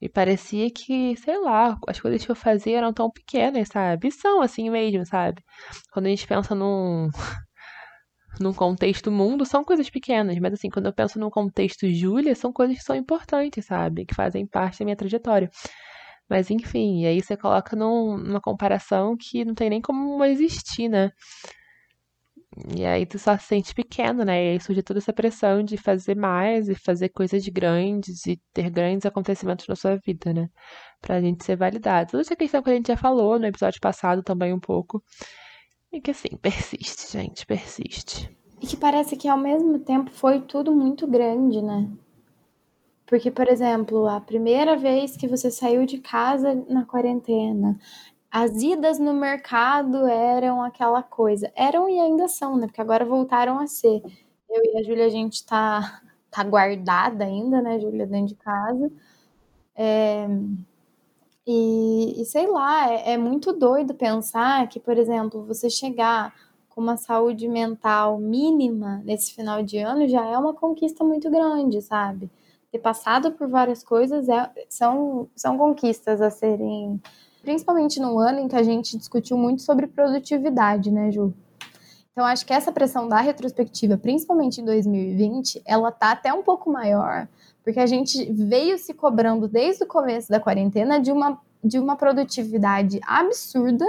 E 0.00 0.08
parecia 0.08 0.70
que, 0.70 1.16
sei 1.16 1.38
lá, 1.38 1.76
as 1.88 2.00
coisas 2.00 2.24
que 2.24 2.30
eu 2.30 2.36
fazia 2.36 2.78
eram 2.78 2.92
tão 2.92 3.10
pequenas, 3.10 3.68
sabe? 3.68 4.08
E 4.08 4.12
são 4.12 4.40
assim 4.40 4.70
mesmo, 4.70 5.04
sabe? 5.04 5.42
Quando 5.92 6.06
a 6.06 6.08
gente 6.10 6.26
pensa 6.26 6.54
num, 6.54 7.08
num 8.38 8.52
contexto 8.52 9.10
mundo, 9.10 9.44
são 9.44 9.64
coisas 9.64 9.90
pequenas, 9.90 10.38
mas 10.38 10.52
assim, 10.54 10.68
quando 10.70 10.86
eu 10.86 10.92
penso 10.92 11.18
num 11.18 11.30
contexto 11.30 11.88
Júlia, 11.90 12.34
são 12.34 12.52
coisas 12.52 12.76
que 12.78 12.84
são 12.84 12.94
importantes, 12.94 13.66
sabe? 13.66 14.04
Que 14.06 14.14
fazem 14.14 14.46
parte 14.46 14.78
da 14.80 14.84
minha 14.84 14.96
trajetória. 14.96 15.50
Mas 16.28 16.50
enfim, 16.50 17.02
e 17.02 17.06
aí 17.06 17.20
você 17.20 17.36
coloca 17.36 17.74
num, 17.76 18.16
numa 18.16 18.40
comparação 18.40 19.16
que 19.16 19.44
não 19.44 19.54
tem 19.54 19.70
nem 19.70 19.80
como 19.80 20.24
existir, 20.24 20.88
né? 20.88 21.10
E 22.76 22.84
aí 22.84 23.06
tu 23.06 23.18
só 23.18 23.36
se 23.38 23.44
sente 23.46 23.72
pequeno, 23.74 24.24
né? 24.24 24.44
E 24.44 24.50
aí 24.52 24.60
surge 24.60 24.82
toda 24.82 24.98
essa 24.98 25.12
pressão 25.12 25.62
de 25.62 25.76
fazer 25.76 26.16
mais 26.16 26.68
e 26.68 26.74
fazer 26.74 27.08
coisas 27.10 27.46
grandes 27.48 28.26
e 28.26 28.40
ter 28.52 28.68
grandes 28.70 29.06
acontecimentos 29.06 29.66
na 29.68 29.76
sua 29.76 29.96
vida, 30.04 30.32
né? 30.32 30.48
Pra 31.00 31.20
gente 31.20 31.44
ser 31.44 31.56
validado. 31.56 32.10
Toda 32.12 32.22
essa 32.22 32.36
questão 32.36 32.62
que 32.62 32.70
a 32.70 32.74
gente 32.74 32.88
já 32.88 32.96
falou 32.96 33.38
no 33.38 33.46
episódio 33.46 33.80
passado 33.80 34.22
também 34.22 34.52
um 34.52 34.60
pouco. 34.60 35.02
E 35.92 36.00
que 36.00 36.10
assim, 36.10 36.36
persiste, 36.40 37.10
gente, 37.12 37.44
persiste. 37.44 38.30
E 38.60 38.66
que 38.66 38.76
parece 38.76 39.16
que 39.16 39.28
ao 39.28 39.38
mesmo 39.38 39.78
tempo 39.78 40.10
foi 40.10 40.40
tudo 40.40 40.74
muito 40.74 41.06
grande, 41.06 41.60
né? 41.60 41.90
Porque, 43.06 43.28
por 43.28 43.48
exemplo, 43.48 44.06
a 44.06 44.20
primeira 44.20 44.76
vez 44.76 45.16
que 45.16 45.26
você 45.26 45.50
saiu 45.50 45.84
de 45.84 45.98
casa 45.98 46.54
na 46.68 46.84
quarentena, 46.84 47.76
as 48.30 48.62
idas 48.62 49.00
no 49.00 49.12
mercado 49.12 50.06
eram 50.06 50.62
aquela 50.62 51.02
coisa. 51.02 51.50
Eram 51.56 51.88
e 51.88 51.98
ainda 51.98 52.28
são, 52.28 52.56
né? 52.56 52.66
Porque 52.68 52.80
agora 52.80 53.04
voltaram 53.04 53.58
a 53.58 53.66
ser. 53.66 54.00
Eu 54.48 54.62
e 54.64 54.78
a 54.78 54.82
Júlia, 54.84 55.06
a 55.06 55.08
gente 55.08 55.44
tá, 55.44 56.00
tá 56.30 56.44
guardada 56.44 57.24
ainda, 57.24 57.60
né, 57.60 57.80
Júlia, 57.80 58.06
dentro 58.06 58.28
de 58.28 58.34
casa. 58.36 58.92
É, 59.74 60.28
e, 61.46 62.20
e 62.20 62.24
sei 62.24 62.46
lá, 62.46 62.92
é, 62.92 63.12
é 63.12 63.18
muito 63.18 63.52
doido 63.52 63.94
pensar 63.94 64.68
que, 64.68 64.78
por 64.78 64.96
exemplo, 64.96 65.44
você 65.44 65.70
chegar 65.70 66.34
com 66.68 66.80
uma 66.80 66.96
saúde 66.96 67.48
mental 67.48 68.18
mínima 68.18 69.02
nesse 69.04 69.34
final 69.34 69.62
de 69.62 69.78
ano 69.78 70.08
já 70.08 70.24
é 70.24 70.38
uma 70.38 70.54
conquista 70.54 71.02
muito 71.04 71.30
grande, 71.30 71.82
sabe? 71.82 72.30
Ter 72.70 72.78
passado 72.78 73.32
por 73.32 73.48
várias 73.48 73.82
coisas 73.82 74.28
é, 74.28 74.50
são, 74.68 75.28
são 75.34 75.58
conquistas 75.58 76.20
a 76.20 76.30
serem. 76.30 77.00
Principalmente 77.42 77.98
num 77.98 78.18
ano 78.18 78.40
em 78.40 78.48
que 78.48 78.56
a 78.56 78.62
gente 78.62 78.96
discutiu 78.96 79.36
muito 79.36 79.62
sobre 79.62 79.86
produtividade, 79.86 80.90
né, 80.90 81.10
Ju? 81.10 81.32
Então, 82.12 82.24
acho 82.24 82.44
que 82.44 82.52
essa 82.52 82.70
pressão 82.70 83.08
da 83.08 83.20
retrospectiva, 83.20 83.96
principalmente 83.96 84.60
em 84.60 84.64
2020, 84.64 85.62
ela 85.64 85.90
tá 85.90 86.12
até 86.12 86.32
um 86.32 86.42
pouco 86.42 86.70
maior, 86.70 87.26
porque 87.62 87.80
a 87.80 87.86
gente 87.86 88.32
veio 88.32 88.78
se 88.78 88.94
cobrando 88.94 89.48
desde 89.48 89.84
o 89.84 89.86
começo 89.86 90.28
da 90.28 90.40
quarentena 90.40 91.00
de 91.00 91.12
uma, 91.12 91.40
de 91.62 91.78
uma 91.78 91.96
produtividade 91.96 93.00
absurda 93.06 93.84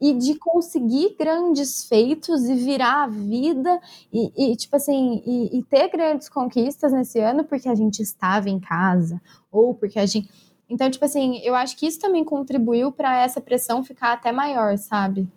e 0.00 0.12
de 0.14 0.34
conseguir 0.34 1.14
grandes 1.16 1.84
feitos 1.84 2.42
e 2.48 2.54
virar 2.54 3.04
a 3.04 3.06
vida 3.06 3.80
e, 4.12 4.52
e 4.52 4.56
tipo 4.56 4.74
assim, 4.74 5.22
e, 5.24 5.58
e, 5.58 5.62
ter 5.62 5.88
grandes 5.88 6.28
conquistas 6.28 6.92
nesse 6.92 7.20
ano 7.20 7.44
porque 7.44 7.68
a 7.68 7.74
gente 7.74 8.02
estava 8.02 8.50
em 8.50 8.58
casa 8.58 9.22
ou 9.50 9.72
porque 9.74 10.00
a 10.00 10.06
gente. 10.06 10.28
Então, 10.68 10.90
tipo 10.90 11.04
assim, 11.04 11.38
eu 11.44 11.54
acho 11.54 11.76
que 11.76 11.86
isso 11.86 12.00
também 12.00 12.24
contribuiu 12.24 12.90
para 12.90 13.16
essa 13.18 13.40
pressão 13.40 13.84
ficar 13.84 14.14
até 14.14 14.32
maior, 14.32 14.76
sabe? 14.76 15.28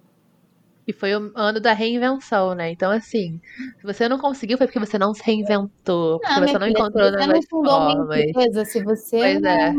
E 0.88 0.94
foi 0.94 1.16
o 1.16 1.32
ano 1.36 1.60
da 1.60 1.74
reinvenção, 1.74 2.54
né? 2.54 2.72
Então, 2.72 2.92
assim, 2.92 3.42
se 3.80 3.84
você 3.84 4.08
não 4.08 4.20
conseguiu, 4.20 4.58
foi 4.58 4.68
porque 4.68 4.80
você 4.80 5.00
não 5.00 5.14
se 5.14 5.24
reinventou, 5.24 6.20
porque 6.20 6.42
você 6.42 6.60
não 6.60 6.68
encontrou 6.68 7.12
novas 7.12 7.26
formas. 7.26 7.28
Você 7.28 7.34
não 7.34 7.42
fundou 7.50 8.06
uma 8.06 8.20
empresa, 8.20 8.66
se 8.66 8.84
você 8.84 9.18
pois 9.18 9.42
não, 9.42 9.50
é. 9.50 9.74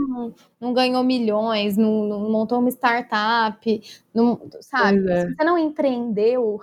não 0.60 0.74
ganhou 0.74 1.04
milhões, 1.04 1.76
não, 1.76 2.04
não, 2.08 2.30
montou 2.30 2.58
uma 2.58 2.70
startup, 2.70 3.82
não, 4.12 4.40
sabe? 4.60 5.08
É. 5.10 5.20
Se 5.22 5.34
você 5.34 5.44
não 5.44 5.56
empreendeu... 5.56 6.60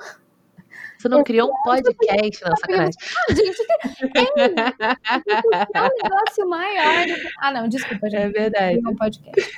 Você 1.03 1.09
não 1.09 1.21
criou 1.21 1.51
um 1.51 1.63
podcast, 1.63 2.41
não, 2.45 2.55
sacanagem. 2.55 2.93
Ah, 3.01 3.33
gente, 3.33 3.61
é, 4.15 4.21
é 5.73 5.81
um 5.81 5.89
negócio 6.01 6.47
maior. 6.47 7.05
Ah, 7.41 7.51
não, 7.51 7.67
desculpa, 7.67 8.09
gente. 8.09 8.21
É 8.21 8.29
verdade. 8.29 8.79
Um 8.87 8.95
podcast. 8.95 9.51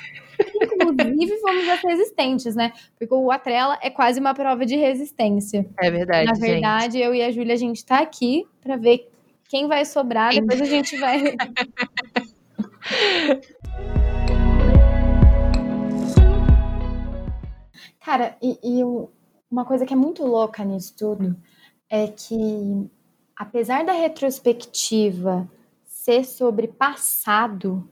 Inclusive, 0.60 1.36
fomos 1.36 1.68
as 1.68 1.80
resistentes, 1.82 2.56
né? 2.56 2.72
Porque 2.98 3.14
o 3.14 3.30
Atrela 3.30 3.78
é 3.80 3.90
quase 3.90 4.18
uma 4.18 4.34
prova 4.34 4.66
de 4.66 4.74
resistência. 4.74 5.64
É 5.80 5.88
verdade. 5.88 6.26
Na 6.26 6.32
verdade, 6.32 6.94
gente. 6.94 7.04
eu 7.04 7.14
e 7.14 7.22
a 7.22 7.30
Júlia, 7.30 7.54
a 7.54 7.58
gente 7.58 7.84
tá 7.84 8.00
aqui 8.00 8.44
para 8.60 8.76
ver 8.76 9.08
quem 9.48 9.68
vai 9.68 9.84
sobrar, 9.84 10.32
quem... 10.32 10.40
depois 10.40 10.60
a 10.60 10.64
gente 10.64 10.96
vai. 11.06 11.22
Cara, 18.04 18.36
e, 18.40 18.56
e 18.62 18.84
uma 19.50 19.64
coisa 19.64 19.86
que 19.86 19.92
é 19.94 19.96
muito 19.96 20.24
louca 20.24 20.64
nisso 20.64 20.94
tudo 20.96 21.36
é 21.88 22.08
que, 22.08 22.90
apesar 23.36 23.84
da 23.84 23.92
retrospectiva 23.92 25.48
ser 25.84 26.24
sobre 26.24 26.68
passado, 26.68 27.88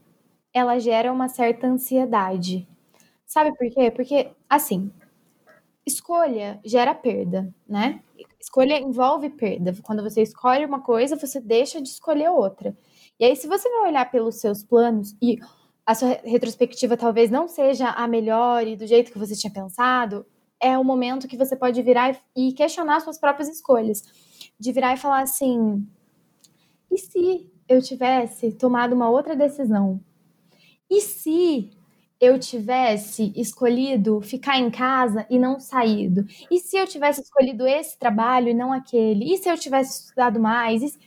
ela 0.53 0.79
gera 0.79 1.13
uma 1.13 1.29
certa 1.29 1.67
ansiedade. 1.67 2.69
Sabe 3.27 3.57
por 3.57 3.69
quê? 3.71 3.91
Porque, 3.91 4.31
assim, 4.49 4.93
escolha 5.87 6.61
gera 6.65 6.95
perda, 6.95 7.53
né? 7.69 8.01
Escolha 8.41 8.79
envolve 8.79 9.31
perda. 9.31 9.75
Quando 9.83 10.03
você 10.03 10.23
escolhe 10.23 10.65
uma 10.65 10.81
coisa, 10.81 11.17
você 11.17 11.41
deixa 11.41 11.81
de 11.81 11.89
escolher 11.89 12.31
outra. 12.31 12.77
E 13.19 13.25
aí, 13.25 13.37
se 13.37 13.47
você 13.47 13.69
vai 13.71 13.89
olhar 13.89 14.11
pelos 14.11 14.37
seus 14.37 14.63
planos 14.63 15.17
e 15.23 15.39
a 15.87 15.95
sua 15.95 16.19
retrospectiva 16.25 16.97
talvez 16.97 17.31
não 17.31 17.47
seja 17.49 17.91
a 17.91 18.09
melhor 18.09 18.67
e 18.67 18.77
do 18.77 18.87
jeito 18.87 19.13
que 19.13 19.19
você 19.19 19.35
tinha 19.37 19.53
pensado, 19.53 20.27
é 20.64 20.78
o 20.78 20.83
momento 20.83 21.28
que 21.28 21.37
você 21.37 21.54
pode 21.54 21.83
virar 21.83 22.18
e 22.35 22.52
questionar 22.54 23.00
suas 23.00 23.18
próprias 23.18 23.50
escolhas. 23.50 24.02
De 24.59 24.73
virar 24.73 24.94
e 24.94 24.97
falar 24.97 25.21
assim: 25.21 25.87
e 26.90 26.97
se 26.97 27.50
eu 27.68 27.83
tivesse 27.83 28.52
tomado 28.52 28.94
uma 28.94 29.11
outra 29.11 29.37
decisão? 29.37 30.00
E 30.88 31.02
se 31.02 31.71
eu 32.18 32.38
tivesse 32.38 33.30
escolhido 33.37 34.23
ficar 34.23 34.59
em 34.59 34.71
casa 34.71 35.26
e 35.28 35.38
não 35.38 35.61
saído? 35.61 36.25
E 36.50 36.59
se 36.59 36.78
eu 36.78 36.87
tivesse 36.87 37.21
escolhido 37.21 37.66
esse 37.66 37.99
trabalho 37.99 38.49
e 38.49 38.54
não 38.54 38.73
aquele? 38.73 39.35
E 39.35 39.37
se 39.37 39.50
eu 39.50 39.59
tivesse 39.59 40.04
estudado 40.04 40.40
mais? 40.40 40.83
E... 40.83 40.99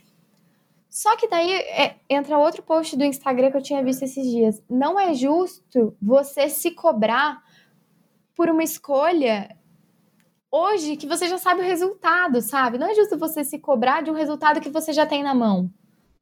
Só 0.88 1.16
que 1.16 1.28
daí 1.28 1.52
é, 1.52 1.96
entra 2.10 2.38
outro 2.38 2.62
post 2.62 2.96
do 2.96 3.04
Instagram 3.04 3.50
que 3.50 3.58
eu 3.58 3.64
tinha 3.64 3.84
visto 3.84 4.04
esses 4.04 4.30
dias. 4.30 4.62
Não 4.70 5.00
é 5.00 5.14
justo 5.16 5.96
você 6.02 6.48
se 6.50 6.72
cobrar 6.72 7.42
por 8.38 8.50
uma 8.50 8.64
escolha 8.64 9.58
hoje 10.52 10.96
que 10.96 11.08
você 11.08 11.28
já 11.28 11.38
sabe 11.38 11.62
o 11.62 11.66
resultado, 11.66 12.42
sabe? 12.42 12.78
Não 12.78 12.88
é 12.88 12.96
justo 12.96 13.18
você 13.18 13.44
se 13.44 13.60
cobrar 13.60 14.02
de 14.02 14.12
um 14.12 14.14
resultado 14.14 14.62
que 14.62 14.70
você 14.70 14.94
já 14.94 15.06
tem 15.06 15.24
na 15.24 15.34
mão. 15.34 15.70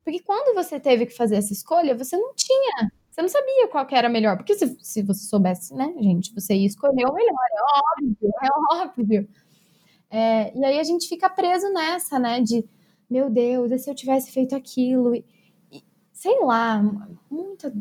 Porque 0.04 0.22
quando 0.22 0.56
você 0.56 0.80
teve 0.80 1.06
que 1.06 1.16
fazer 1.16 1.36
essa 1.36 1.54
escolha, 1.54 1.96
você 1.96 2.16
não 2.18 2.34
tinha 2.34 2.90
você 3.16 3.22
não 3.22 3.30
sabia 3.30 3.70
qual 3.70 3.86
que 3.86 3.96
era 3.96 4.10
melhor. 4.10 4.36
Porque 4.36 4.56
se, 4.56 4.78
se 4.82 5.02
você 5.02 5.26
soubesse, 5.26 5.74
né, 5.74 5.94
gente, 6.02 6.34
você 6.34 6.54
ia 6.54 6.68
escolher 6.68 7.06
o 7.06 7.14
melhor. 7.14 7.48
É 7.54 8.04
óbvio, 8.04 8.34
é 8.44 8.84
óbvio. 8.84 9.30
É, 10.10 10.58
e 10.58 10.66
aí 10.66 10.80
a 10.80 10.84
gente 10.84 11.08
fica 11.08 11.30
preso 11.30 11.72
nessa, 11.72 12.20
né? 12.20 12.42
De, 12.42 12.68
meu 13.10 13.30
Deus, 13.30 13.72
e 13.72 13.80
se 13.80 13.90
eu 13.90 13.96
tivesse 13.96 14.34
feito 14.34 14.54
aquilo? 14.54 15.16
E, 15.16 15.26
e, 15.72 15.82
sei 16.12 16.38
lá, 16.42 16.84
muita. 17.32 17.74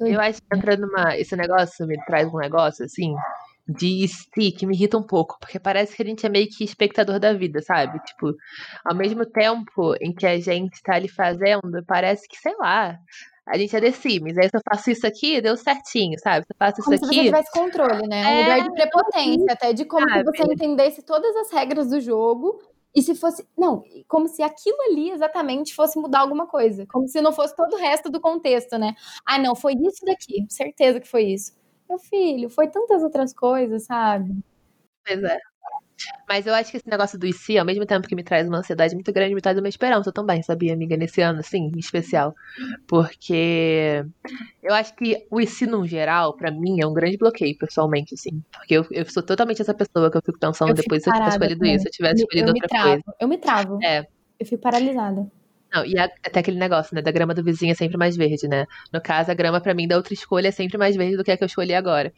Eu 0.00 0.20
acho 0.22 0.40
que 0.40 0.56
entra 0.56 0.74
numa. 0.74 1.18
Esse 1.18 1.36
negócio 1.36 1.86
me 1.86 2.02
traz 2.06 2.26
um 2.32 2.38
negócio 2.38 2.86
assim 2.86 3.14
de 3.68 4.06
si 4.08 4.52
que 4.52 4.66
me 4.66 4.74
irrita 4.74 4.96
um 4.96 5.02
pouco, 5.02 5.36
porque 5.40 5.58
parece 5.58 5.96
que 5.96 6.02
a 6.02 6.06
gente 6.06 6.24
é 6.24 6.28
meio 6.28 6.48
que 6.48 6.64
espectador 6.64 7.18
da 7.18 7.32
vida, 7.32 7.60
sabe? 7.60 7.98
Tipo, 8.04 8.32
ao 8.84 8.94
mesmo 8.94 9.26
tempo 9.26 9.94
em 10.00 10.14
que 10.14 10.26
a 10.26 10.38
gente 10.38 10.80
tá 10.82 10.94
ali 10.94 11.08
fazendo, 11.08 11.84
parece 11.86 12.28
que, 12.28 12.38
sei 12.38 12.54
lá, 12.56 12.96
a 13.46 13.56
gente 13.58 13.74
é 13.76 13.80
The 13.80 13.92
Sims. 13.92 14.38
Aí 14.38 14.48
se 14.48 14.56
eu 14.56 14.60
faço 14.68 14.90
isso 14.90 15.06
aqui, 15.06 15.40
deu 15.40 15.56
certinho, 15.56 16.18
sabe? 16.18 16.46
Se 16.46 16.52
eu 16.52 16.56
faço 16.58 16.82
como 16.82 16.94
isso 16.94 17.04
aqui. 17.04 17.16
Como 17.16 17.26
se 17.26 17.30
você 17.30 17.36
tivesse 17.36 17.52
controle, 17.52 18.08
né? 18.08 18.22
É 18.22 18.28
um 18.28 18.40
lugar 18.40 18.62
de 18.62 18.72
prepotência, 18.72 19.52
até 19.52 19.72
de 19.72 19.84
como 19.84 20.08
se 20.08 20.24
você 20.24 20.42
entendesse 20.42 21.02
todas 21.02 21.34
as 21.36 21.52
regras 21.52 21.90
do 21.90 22.00
jogo. 22.00 22.60
E 22.94 23.02
se 23.02 23.14
fosse. 23.14 23.46
Não, 23.56 23.82
como 24.08 24.26
se 24.26 24.42
aquilo 24.42 24.78
ali 24.90 25.10
exatamente 25.10 25.74
fosse 25.74 25.98
mudar 25.98 26.20
alguma 26.20 26.46
coisa. 26.46 26.86
Como 26.86 27.06
se 27.06 27.20
não 27.20 27.30
fosse 27.30 27.54
todo 27.54 27.74
o 27.74 27.78
resto 27.78 28.10
do 28.10 28.20
contexto, 28.20 28.78
né? 28.78 28.94
Ah, 29.26 29.38
não, 29.38 29.54
foi 29.54 29.74
isso 29.74 30.04
daqui. 30.04 30.46
Certeza 30.48 30.98
que 30.98 31.06
foi 31.06 31.24
isso. 31.24 31.52
Meu 31.88 31.98
filho, 31.98 32.50
foi 32.50 32.68
tantas 32.68 33.02
outras 33.02 33.32
coisas, 33.32 33.84
sabe? 33.84 34.36
Pois 35.04 35.22
é. 35.22 35.38
Mas 36.28 36.46
eu 36.46 36.54
acho 36.54 36.70
que 36.70 36.76
esse 36.76 36.88
negócio 36.88 37.18
do 37.18 37.26
IC, 37.26 37.56
ao 37.58 37.64
mesmo 37.64 37.86
tempo 37.86 38.06
que 38.06 38.14
me 38.14 38.22
traz 38.22 38.46
uma 38.46 38.58
ansiedade 38.58 38.94
muito 38.94 39.12
grande, 39.12 39.34
me 39.34 39.40
traz 39.40 39.58
uma 39.58 39.68
esperança 39.68 40.12
também, 40.12 40.42
sabia, 40.42 40.74
amiga, 40.74 40.96
nesse 40.96 41.22
ano, 41.22 41.40
assim, 41.40 41.70
em 41.74 41.78
especial. 41.78 42.34
Porque 42.86 44.04
eu 44.62 44.74
acho 44.74 44.94
que 44.94 45.26
o 45.30 45.40
IC, 45.40 45.66
no 45.66 45.86
geral, 45.86 46.36
para 46.36 46.50
mim, 46.50 46.80
é 46.80 46.86
um 46.86 46.92
grande 46.92 47.16
bloqueio, 47.16 47.56
pessoalmente, 47.56 48.14
assim. 48.14 48.42
Porque 48.52 48.74
eu, 48.74 48.86
eu 48.90 49.06
sou 49.06 49.22
totalmente 49.22 49.62
essa 49.62 49.72
pessoa 49.72 50.10
que 50.10 50.18
eu 50.18 50.22
fico 50.22 50.38
pensando 50.38 50.70
eu 50.70 50.74
depois 50.74 51.02
se 51.02 51.08
eu 51.08 51.14
tivesse 51.14 51.30
escolhido 51.36 51.60
também. 51.60 51.74
isso, 51.74 51.82
se 51.82 51.88
eu 51.88 51.92
tivesse 51.92 52.22
escolhido 52.22 52.48
eu 52.48 52.54
outra 52.54 52.82
coisa. 52.82 53.02
Eu 53.20 53.28
me 53.28 53.38
travo. 53.38 53.78
É. 53.82 54.06
Eu 54.38 54.46
fico 54.46 54.62
paralisada. 54.62 55.30
Não, 55.76 55.84
e 55.84 55.98
a, 55.98 56.04
até 56.04 56.40
aquele 56.40 56.58
negócio, 56.58 56.94
né, 56.94 57.02
da 57.02 57.10
grama 57.10 57.34
do 57.34 57.44
vizinho 57.44 57.72
é 57.72 57.74
sempre 57.74 57.98
mais 57.98 58.16
verde, 58.16 58.48
né? 58.48 58.64
No 58.92 58.98
caso, 59.00 59.30
a 59.30 59.34
grama 59.34 59.60
para 59.60 59.74
mim 59.74 59.86
da 59.86 59.96
outra 59.96 60.14
escolha 60.14 60.48
é 60.48 60.50
sempre 60.50 60.78
mais 60.78 60.96
verde 60.96 61.16
do 61.18 61.22
que 61.24 61.30
a 61.30 61.36
que 61.36 61.44
eu 61.44 61.46
escolhi 61.46 61.74
agora. 61.74 62.12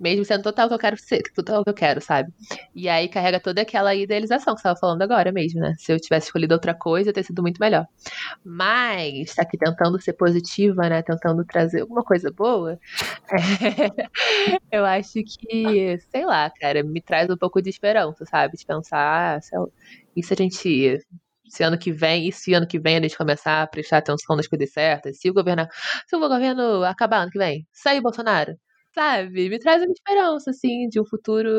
Mesmo 0.00 0.24
sendo 0.24 0.42
total 0.42 0.68
que 0.68 0.74
eu 0.74 0.78
quero 0.78 0.96
ser, 0.98 1.22
total 1.34 1.62
que 1.62 1.68
eu 1.70 1.74
quero, 1.74 2.00
sabe? 2.00 2.32
E 2.74 2.88
aí 2.88 3.08
carrega 3.08 3.38
toda 3.38 3.60
aquela 3.62 3.94
idealização 3.94 4.54
que 4.54 4.60
você 4.60 4.64
tava 4.68 4.78
falando 4.80 5.02
agora 5.02 5.30
mesmo, 5.30 5.60
né? 5.60 5.74
Se 5.78 5.92
eu 5.92 6.00
tivesse 6.00 6.26
escolhido 6.28 6.54
outra 6.54 6.74
coisa, 6.74 7.10
ia 7.10 7.12
ter 7.12 7.22
sido 7.24 7.42
muito 7.42 7.58
melhor. 7.60 7.86
Mas, 8.44 9.34
tá 9.34 9.42
aqui 9.42 9.58
tentando 9.58 10.00
ser 10.00 10.14
positiva, 10.14 10.88
né? 10.88 11.02
Tentando 11.02 11.44
trazer 11.44 11.82
alguma 11.82 12.02
coisa 12.04 12.30
boa. 12.30 12.78
Eu 14.72 14.84
acho 14.86 15.22
que, 15.24 15.98
sei 16.10 16.24
lá, 16.26 16.50
cara, 16.50 16.82
me 16.82 17.00
traz 17.02 17.28
um 17.30 17.36
pouco 17.36 17.60
de 17.62 17.70
esperança, 17.70 18.24
sabe? 18.26 18.56
De 18.56 18.66
pensar, 18.66 19.36
ah, 19.36 19.40
sei 19.40 19.58
lá, 19.58 19.66
a 19.66 20.34
gente 20.36 20.98
se 21.48 21.62
ano 21.62 21.78
que 21.78 21.92
vem, 21.92 22.28
e 22.28 22.32
se 22.32 22.54
ano 22.54 22.66
que 22.66 22.78
vem 22.78 22.96
a 22.96 23.02
gente 23.02 23.16
começar 23.16 23.62
a 23.62 23.66
prestar 23.66 23.98
atenção 23.98 24.36
nas 24.36 24.46
coisas 24.46 24.72
certas, 24.72 25.18
se 25.18 25.30
o 25.30 25.34
governo, 25.34 25.66
se 26.06 26.16
o 26.16 26.20
governo 26.20 26.84
acabar 26.84 27.22
ano 27.22 27.30
que 27.30 27.38
vem, 27.38 27.66
sair 27.72 28.00
Bolsonaro, 28.00 28.56
sabe? 28.94 29.48
Me 29.48 29.58
traz 29.58 29.82
uma 29.82 29.92
esperança, 29.92 30.50
assim, 30.50 30.88
de 30.88 31.00
um 31.00 31.04
futuro 31.04 31.50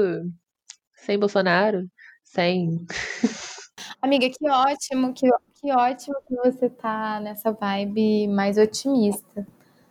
sem 0.95 1.19
Bolsonaro, 1.19 1.83
sem. 2.23 2.85
Amiga, 4.01 4.29
que 4.29 4.49
ótimo, 4.49 5.13
que, 5.13 5.27
que 5.55 5.71
ótimo 5.71 6.15
que 6.27 6.35
você 6.35 6.69
tá 6.69 7.19
nessa 7.19 7.51
vibe 7.51 8.27
mais 8.27 8.57
otimista. 8.57 9.47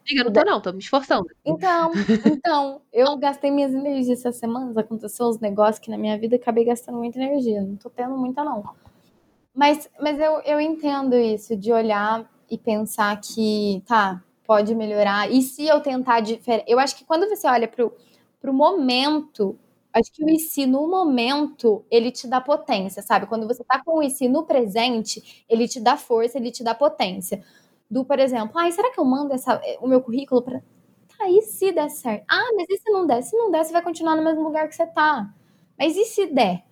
Amiga, 0.09 0.25
não 0.25 0.33
tô 0.33 0.45
não, 0.45 0.61
tô 0.61 0.73
me 0.73 0.79
esforçando. 0.79 1.27
Então, 1.45 1.93
então, 2.27 2.83
eu 2.93 3.17
gastei 3.17 3.51
minhas 3.51 3.73
energias 3.73 4.19
essas 4.19 4.37
semanas, 4.37 4.77
aconteceu 4.77 5.27
uns 5.29 5.39
negócios 5.39 5.79
que 5.79 5.91
na 5.91 5.99
minha 5.99 6.19
vida 6.19 6.37
acabei 6.37 6.65
gastando 6.65 6.99
muita 6.99 7.19
energia. 7.19 7.63
Não 7.63 7.77
tô 7.77 7.89
tendo 7.89 8.17
muita, 8.17 8.45
não. 8.45 8.65
Mas, 9.55 9.89
mas 10.01 10.19
eu, 10.19 10.41
eu 10.45 10.61
entendo 10.61 11.15
isso, 11.17 11.57
de 11.57 11.73
olhar 11.73 12.29
e 12.51 12.57
pensar 12.59 13.21
que, 13.21 13.83
tá, 13.87 14.23
pode 14.45 14.75
melhorar. 14.75 15.31
E 15.31 15.43
se 15.43 15.67
eu 15.67 15.81
tentar 15.81 16.21
diferente? 16.21 16.65
Eu 16.71 16.79
acho 16.79 16.97
que 16.97 17.05
quando 17.05 17.29
você 17.29 17.47
olha 17.47 17.69
pro, 17.69 17.93
pro 18.41 18.53
momento, 18.53 19.59
acho 19.93 20.11
que 20.13 20.25
o 20.25 20.29
IC 20.29 20.67
no 20.67 20.89
momento, 20.89 21.85
ele 21.91 22.11
te 22.11 22.27
dá 22.27 22.41
potência, 22.41 23.03
sabe? 23.03 23.27
Quando 23.27 23.47
você 23.47 23.63
tá 23.65 23.83
com 23.85 23.99
o 23.99 24.03
IC 24.03 24.29
no 24.29 24.45
presente, 24.45 25.45
ele 25.49 25.69
te 25.69 25.81
dá 25.81 25.97
força, 25.97 26.39
ele 26.39 26.51
te 26.51 26.65
dá 26.65 26.75
potência. 26.75 27.43
Do, 27.91 28.05
por 28.07 28.19
exemplo, 28.19 28.59
ai, 28.59 28.73
será 28.73 28.91
que 28.91 28.99
eu 28.99 29.05
mando 29.05 29.35
essa, 29.35 29.61
o 29.81 29.87
meu 29.87 30.01
currículo 30.01 30.43
para 30.43 30.63
Tá, 31.19 31.29
e 31.31 31.43
se 31.43 31.71
der 31.73 31.91
certo? 31.91 32.25
Ah, 32.29 32.51
mas 32.57 32.67
e 32.71 32.79
se 32.79 32.91
não 32.91 33.07
der? 33.07 33.23
Se 33.23 33.37
não 33.37 33.51
der, 33.51 33.65
você 33.65 33.73
vai 33.73 33.83
continuar 33.83 34.17
no 34.17 34.25
mesmo 34.25 34.43
lugar 34.43 34.69
que 34.69 34.75
você 34.75 34.87
tá. 34.87 35.33
Mas 35.79 35.97
e 35.97 36.05
se 36.07 36.27
der? 36.27 36.65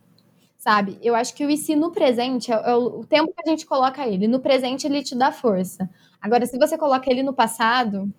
Sabe? 0.60 0.98
Eu 1.02 1.14
acho 1.14 1.34
que 1.34 1.44
o 1.44 1.50
IC 1.50 1.74
no 1.74 1.90
presente 1.90 2.52
é, 2.52 2.54
é 2.54 2.74
o 2.74 3.02
tempo 3.02 3.32
que 3.34 3.42
a 3.48 3.50
gente 3.50 3.64
coloca 3.64 4.06
ele. 4.06 4.28
No 4.28 4.40
presente 4.40 4.86
ele 4.86 5.02
te 5.02 5.16
dá 5.16 5.32
força. 5.32 5.88
Agora, 6.20 6.44
se 6.44 6.58
você 6.58 6.76
coloca 6.76 7.10
ele 7.10 7.22
no 7.22 7.32
passado, 7.32 8.12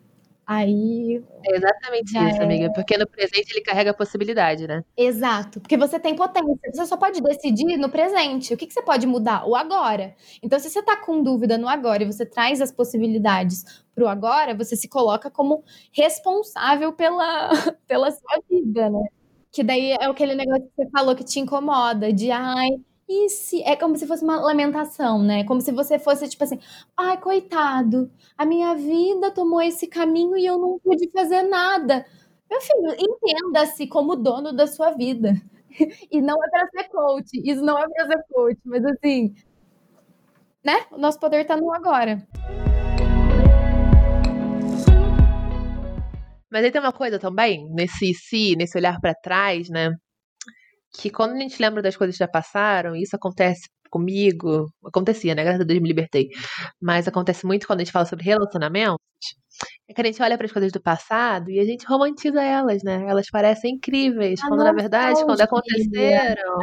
aí. 0.46 1.24
É 1.46 1.56
exatamente 1.56 2.10
isso, 2.10 2.42
é... 2.42 2.44
amiga. 2.44 2.74
Porque 2.74 2.98
no 2.98 3.08
presente 3.08 3.52
ele 3.52 3.62
carrega 3.62 3.92
a 3.92 3.94
possibilidade, 3.94 4.68
né? 4.68 4.84
Exato. 4.98 5.62
Porque 5.62 5.78
você 5.78 6.00
tem 6.00 6.16
potência. 6.16 6.72
Você 6.74 6.86
só 6.88 6.98
pode 6.98 7.22
decidir 7.22 7.78
no 7.78 7.90
presente. 7.90 8.56
O 8.56 8.58
que, 8.58 8.66
que 8.66 8.74
você 8.74 8.82
pode 8.82 9.06
mudar? 9.06 9.48
O 9.48 9.56
agora. 9.56 10.16
Então, 10.42 10.58
se 10.58 10.68
você 10.68 10.82
tá 10.82 10.98
com 10.98 11.22
dúvida 11.22 11.60
no 11.60 11.70
agora 11.70 12.02
e 12.02 12.08
você 12.08 12.26
traz 12.26 12.60
as 12.60 12.72
possibilidades 12.72 13.84
pro 13.94 14.08
agora, 14.08 14.56
você 14.56 14.76
se 14.76 14.90
coloca 14.90 15.30
como 15.30 15.64
responsável 15.92 16.92
pela, 16.92 17.50
pela 17.88 18.10
sua 18.10 18.42
vida, 18.50 18.90
né? 18.90 19.21
Que 19.52 19.64
daí 19.64 19.92
é 19.92 20.06
aquele 20.06 20.36
negócio 20.36 20.64
que 20.64 20.84
você 20.84 20.90
falou 20.92 21.16
que 21.16 21.24
te 21.24 21.40
incomoda, 21.40 22.12
de 22.14 22.32
ai, 22.32 22.70
e 23.08 23.30
se. 23.30 23.62
É 23.64 23.76
como 23.76 23.98
se 23.98 24.08
fosse 24.08 24.24
uma 24.24 24.40
lamentação, 24.40 25.22
né? 25.22 25.44
Como 25.44 25.62
se 25.62 25.72
você 25.72 26.00
fosse 26.00 26.28
tipo 26.30 26.44
assim, 26.44 26.60
ai, 26.98 27.20
coitado, 27.20 28.10
a 28.38 28.46
minha 28.46 28.74
vida 28.76 29.32
tomou 29.32 29.62
esse 29.62 29.88
caminho 29.88 30.38
e 30.38 30.46
eu 30.46 30.58
não 30.58 30.80
pude 30.80 31.10
fazer 31.12 31.44
nada. 31.44 32.06
Meu 32.50 32.62
filho, 32.62 32.96
entenda-se 33.00 33.88
como 33.88 34.16
dono 34.16 34.54
da 34.54 34.68
sua 34.68 34.92
vida. 34.92 35.34
E 36.12 36.22
não 36.22 36.36
é 36.36 36.50
para 36.50 36.68
ser 36.70 36.90
coach, 36.90 37.30
isso 37.34 37.64
não 37.64 37.80
é 37.80 37.88
para 37.88 38.06
ser 38.08 38.26
coach, 38.30 38.60
mas 38.66 38.84
assim, 38.86 39.34
né? 40.64 40.86
O 40.92 40.98
nosso 40.98 41.20
poder 41.20 41.46
tá 41.46 41.56
no 41.56 41.74
agora. 41.74 42.28
Mas 46.52 46.64
aí 46.66 46.72
tem 46.72 46.82
uma 46.82 46.94
coisa 46.94 47.18
também, 47.18 47.68
nesse 47.72 48.14
si, 48.14 48.56
nesse 48.58 48.78
olhar 48.78 49.00
para 49.00 49.16
trás, 49.16 49.70
né? 49.70 49.92
Que 50.94 51.10
quando 51.10 51.34
a 51.34 51.40
gente 51.40 51.62
lembra 51.62 51.82
das 51.82 51.96
coisas 51.96 52.16
que 52.16 52.20
já 52.20 52.28
passaram, 52.28 52.96
isso 52.96 53.16
acontece 53.16 53.70
comigo, 53.90 54.68
acontecia, 54.86 55.36
né? 55.36 55.44
Graças 55.44 55.62
a 55.62 55.66
Deus 55.66 55.82
me 55.82 55.88
libertei. 55.88 56.30
Mas 56.82 57.08
acontece 57.08 57.46
muito 57.46 57.68
quando 57.68 57.82
a 57.82 57.84
gente 57.84 57.94
fala 57.94 58.06
sobre 58.06 58.26
relacionamentos, 58.26 58.98
é 59.88 59.94
que 59.94 60.02
a 60.02 60.06
gente 60.06 60.22
olha 60.22 60.38
para 60.38 60.46
as 60.46 60.52
coisas 60.52 60.72
do 60.72 60.82
passado 60.82 61.52
e 61.52 61.60
a 61.60 61.66
gente 61.66 61.86
romantiza 61.86 62.42
elas, 62.42 62.82
né? 62.84 63.06
Elas 63.08 63.30
parecem 63.30 63.76
incríveis, 63.76 64.42
a 64.42 64.48
quando 64.48 64.64
na 64.64 64.74
verdade, 64.74 65.24
quando 65.26 65.42
aconteceram. 65.42 66.60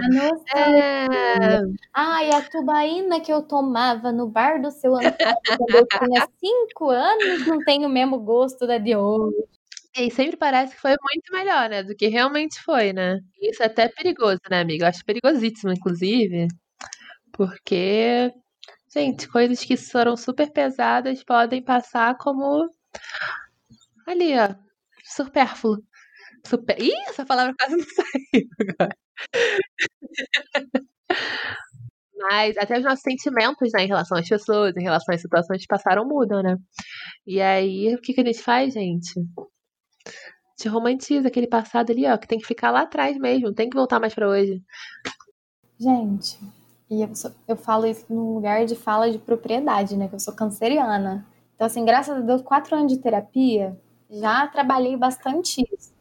A 0.54 0.58
é... 0.58 1.60
Ai, 1.94 2.30
a 2.30 2.42
tubaína 2.42 3.20
que 3.20 3.32
eu 3.32 3.42
tomava 3.42 4.10
no 4.10 4.28
bar 4.28 4.60
do 4.60 4.70
seu 4.70 4.94
Antônio 4.94 5.36
quando 5.56 5.74
eu 5.74 5.86
tinha 5.86 6.26
cinco 6.40 6.90
anos 6.90 7.46
não 7.46 7.58
tem 7.58 7.84
o 7.84 7.88
mesmo 7.88 8.18
gosto 8.18 8.66
da 8.66 8.78
de 8.78 8.96
hoje. 8.96 9.57
E 9.96 10.10
sempre 10.10 10.36
parece 10.36 10.74
que 10.74 10.80
foi 10.80 10.94
muito 11.02 11.32
melhor, 11.32 11.68
né? 11.70 11.82
Do 11.82 11.94
que 11.96 12.08
realmente 12.08 12.60
foi, 12.62 12.92
né? 12.92 13.18
Isso 13.40 13.62
é 13.62 13.66
até 13.66 13.88
perigoso, 13.88 14.40
né, 14.50 14.60
amiga? 14.60 14.84
Eu 14.84 14.88
acho 14.88 15.04
perigosíssimo, 15.04 15.72
inclusive. 15.72 16.46
Porque, 17.32 18.32
gente, 18.94 19.28
coisas 19.28 19.64
que 19.64 19.76
foram 19.76 20.16
super 20.16 20.50
pesadas 20.52 21.24
podem 21.24 21.62
passar 21.62 22.16
como. 22.18 22.68
Ali, 24.06 24.34
ó. 24.38 24.54
Super... 26.46 26.80
Ih, 26.80 26.92
essa 27.08 27.24
palavra 27.26 27.54
quase 27.58 27.76
não 27.76 27.84
saiu 27.94 28.48
agora. 28.60 28.96
Mas 32.16 32.56
até 32.58 32.78
os 32.78 32.84
nossos 32.84 33.02
sentimentos 33.02 33.70
né, 33.72 33.84
em 33.84 33.86
relação 33.88 34.18
às 34.18 34.28
pessoas, 34.28 34.76
em 34.76 34.82
relação 34.82 35.14
às 35.14 35.20
situações 35.20 35.60
que 35.62 35.66
passaram, 35.68 36.04
mudam, 36.06 36.42
né? 36.42 36.56
E 37.26 37.40
aí, 37.40 37.94
o 37.94 38.00
que, 38.00 38.14
que 38.14 38.20
a 38.20 38.24
gente 38.24 38.42
faz, 38.42 38.74
gente? 38.74 39.12
Te 40.56 40.68
romantiza 40.68 41.28
aquele 41.28 41.46
passado 41.46 41.92
ali, 41.92 42.06
ó, 42.06 42.16
que 42.16 42.26
tem 42.26 42.38
que 42.38 42.46
ficar 42.46 42.70
lá 42.70 42.82
atrás 42.82 43.16
mesmo, 43.16 43.52
tem 43.52 43.70
que 43.70 43.76
voltar 43.76 44.00
mais 44.00 44.14
para 44.14 44.28
hoje. 44.28 44.62
Gente, 45.78 46.38
e 46.90 47.02
eu, 47.02 47.14
sou, 47.14 47.30
eu 47.46 47.56
falo 47.56 47.86
isso 47.86 48.06
num 48.08 48.34
lugar 48.34 48.64
de 48.64 48.74
fala 48.74 49.10
de 49.10 49.18
propriedade, 49.18 49.96
né? 49.96 50.08
Que 50.08 50.14
eu 50.16 50.20
sou 50.20 50.34
canceriana. 50.34 51.24
Então, 51.54 51.66
assim, 51.66 51.84
graças 51.84 52.16
a 52.16 52.20
Deus, 52.20 52.42
quatro 52.42 52.74
anos 52.74 52.92
de 52.92 52.98
terapia, 52.98 53.78
já 54.10 54.46
trabalhei 54.46 54.96
bastante 54.96 55.62
isso. 55.72 55.92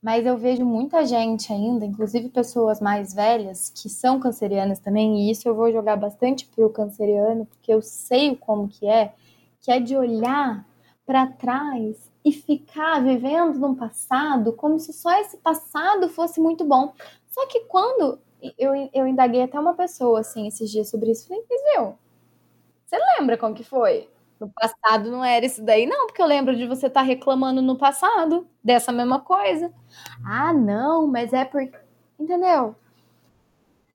Mas 0.00 0.26
eu 0.26 0.36
vejo 0.36 0.64
muita 0.64 1.04
gente 1.06 1.52
ainda, 1.52 1.84
inclusive 1.84 2.28
pessoas 2.28 2.80
mais 2.80 3.14
velhas, 3.14 3.70
que 3.70 3.88
são 3.88 4.20
cancerianas 4.20 4.78
também, 4.78 5.22
e 5.22 5.30
isso 5.30 5.48
eu 5.48 5.54
vou 5.54 5.72
jogar 5.72 5.96
bastante 5.96 6.46
pro 6.46 6.68
canceriano, 6.68 7.46
porque 7.46 7.72
eu 7.72 7.80
sei 7.80 8.36
como 8.36 8.68
que 8.68 8.86
é, 8.86 9.14
que 9.60 9.70
é 9.70 9.80
de 9.80 9.96
olhar 9.96 10.66
para 11.06 11.26
trás 11.26 11.96
e 12.24 12.32
ficar 12.32 13.02
vivendo 13.02 13.58
num 13.58 13.74
passado 13.74 14.52
como 14.52 14.78
se 14.78 14.92
só 14.92 15.12
esse 15.20 15.36
passado 15.36 16.08
fosse 16.08 16.40
muito 16.40 16.64
bom. 16.64 16.94
Só 17.28 17.46
que 17.46 17.60
quando 17.64 18.18
eu, 18.58 18.72
eu 18.92 19.06
indaguei 19.06 19.42
até 19.42 19.58
uma 19.58 19.74
pessoa 19.74 20.20
assim 20.20 20.46
esses 20.46 20.70
dias 20.70 20.88
sobre 20.88 21.10
isso, 21.10 21.28
falei, 21.28 21.44
mas 21.48 21.60
viu? 21.74 21.98
Você 22.86 22.96
lembra 23.18 23.36
como 23.36 23.54
que 23.54 23.64
foi? 23.64 24.08
No 24.40 24.50
passado 24.50 25.10
não 25.10 25.24
era 25.24 25.46
isso 25.46 25.62
daí, 25.62 25.86
não, 25.86 26.06
porque 26.06 26.20
eu 26.20 26.26
lembro 26.26 26.56
de 26.56 26.66
você 26.66 26.86
estar 26.86 27.00
tá 27.00 27.06
reclamando 27.06 27.62
no 27.62 27.76
passado 27.76 28.46
dessa 28.62 28.90
mesma 28.92 29.20
coisa. 29.20 29.72
Ah, 30.24 30.52
não, 30.52 31.06
mas 31.06 31.32
é 31.32 31.44
porque. 31.44 31.78
Entendeu? 32.18 32.74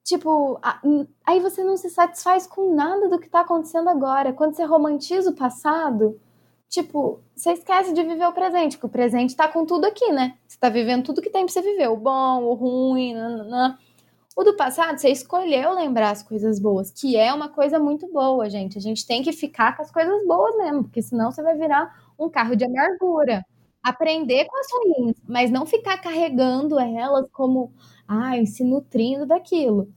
Tipo, 0.03 0.59
aí 1.25 1.39
você 1.39 1.63
não 1.63 1.77
se 1.77 1.89
satisfaz 1.89 2.47
com 2.47 2.73
nada 2.73 3.07
do 3.09 3.19
que 3.19 3.29
tá 3.29 3.41
acontecendo 3.41 3.89
agora. 3.89 4.33
Quando 4.33 4.55
você 4.55 4.63
romantiza 4.63 5.29
o 5.29 5.35
passado, 5.35 6.19
tipo, 6.69 7.21
você 7.35 7.53
esquece 7.53 7.93
de 7.93 8.03
viver 8.03 8.25
o 8.27 8.33
presente, 8.33 8.77
porque 8.77 8.87
o 8.87 8.89
presente 8.89 9.35
tá 9.35 9.47
com 9.47 9.65
tudo 9.65 9.85
aqui, 9.85 10.11
né? 10.11 10.37
Você 10.47 10.57
tá 10.59 10.69
vivendo 10.69 11.03
tudo 11.03 11.21
que 11.21 11.29
tem 11.29 11.45
pra 11.45 11.53
você 11.53 11.61
viver, 11.61 11.89
o 11.89 11.97
bom, 11.97 12.43
o 12.43 12.53
ruim, 12.53 13.13
nananã. 13.13 13.77
O 14.35 14.43
do 14.43 14.55
passado, 14.55 14.97
você 14.97 15.09
escolheu 15.09 15.73
lembrar 15.73 16.11
as 16.11 16.23
coisas 16.23 16.59
boas, 16.59 16.91
que 16.91 17.17
é 17.17 17.33
uma 17.33 17.49
coisa 17.49 17.79
muito 17.79 18.07
boa, 18.11 18.49
gente. 18.49 18.77
A 18.77 18.81
gente 18.81 19.05
tem 19.05 19.21
que 19.23 19.33
ficar 19.33 19.75
com 19.75 19.83
as 19.83 19.91
coisas 19.91 20.25
boas 20.27 20.55
mesmo, 20.57 20.83
porque 20.83 21.01
senão 21.01 21.31
você 21.31 21.43
vai 21.43 21.57
virar 21.57 21.93
um 22.17 22.29
carro 22.29 22.55
de 22.55 22.65
amargura. 22.65 23.45
Aprender 23.83 24.45
com 24.45 24.57
as 24.59 24.67
ruins, 24.71 25.17
mas 25.27 25.51
não 25.51 25.65
ficar 25.65 25.97
carregando 25.99 26.79
elas 26.79 27.27
como, 27.31 27.73
ai, 28.07 28.45
se 28.45 28.63
nutrindo 28.63 29.25
daquilo. 29.25 29.89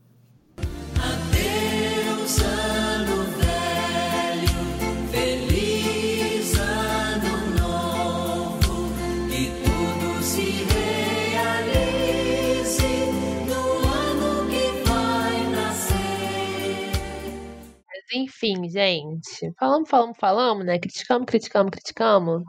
Enfim, 18.14 18.68
gente. 18.68 19.52
Falamos, 19.58 19.88
falamos, 19.88 20.16
falamos, 20.18 20.66
né? 20.66 20.78
Criticamos, 20.78 21.26
criticamos, 21.26 21.70
criticamos. 21.70 22.42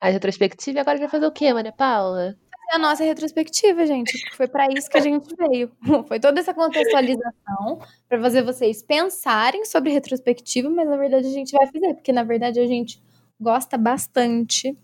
A 0.00 0.08
retrospectiva, 0.08 0.78
e 0.78 0.80
agora 0.80 0.98
vai 0.98 1.08
fazer 1.08 1.26
o 1.26 1.32
quê, 1.32 1.52
Maria 1.52 1.72
Paula? 1.72 2.36
a 2.74 2.78
nossa 2.78 3.04
retrospectiva, 3.04 3.86
gente. 3.86 4.12
Foi 4.36 4.48
para 4.48 4.66
isso 4.72 4.88
que 4.88 4.96
a 4.96 5.00
gente 5.00 5.34
veio. 5.36 5.70
Foi 6.08 6.18
toda 6.18 6.40
essa 6.40 6.52
contextualização 6.52 7.78
para 8.08 8.20
fazer 8.20 8.42
vocês 8.42 8.82
pensarem 8.82 9.64
sobre 9.64 9.92
retrospectiva, 9.92 10.68
mas 10.68 10.88
na 10.88 10.96
verdade 10.96 11.26
a 11.26 11.30
gente 11.30 11.52
vai 11.52 11.66
fazer, 11.66 11.94
porque 11.94 12.12
na 12.12 12.24
verdade 12.24 12.58
a 12.58 12.66
gente 12.66 13.00
gosta 13.40 13.78
bastante. 13.78 14.76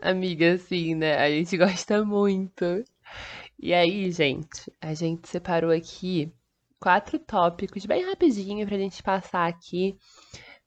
Amiga, 0.00 0.58
sim, 0.58 0.94
né? 0.94 1.16
A 1.18 1.30
gente 1.30 1.56
gosta 1.58 2.04
muito. 2.04 2.84
E 3.58 3.72
aí, 3.72 4.10
gente, 4.10 4.72
a 4.80 4.94
gente 4.94 5.28
separou 5.28 5.70
aqui 5.70 6.32
quatro 6.82 7.16
tópicos 7.16 7.86
bem 7.86 8.04
rapidinho 8.04 8.66
pra 8.66 8.76
gente 8.76 9.04
passar 9.04 9.46
aqui, 9.46 9.96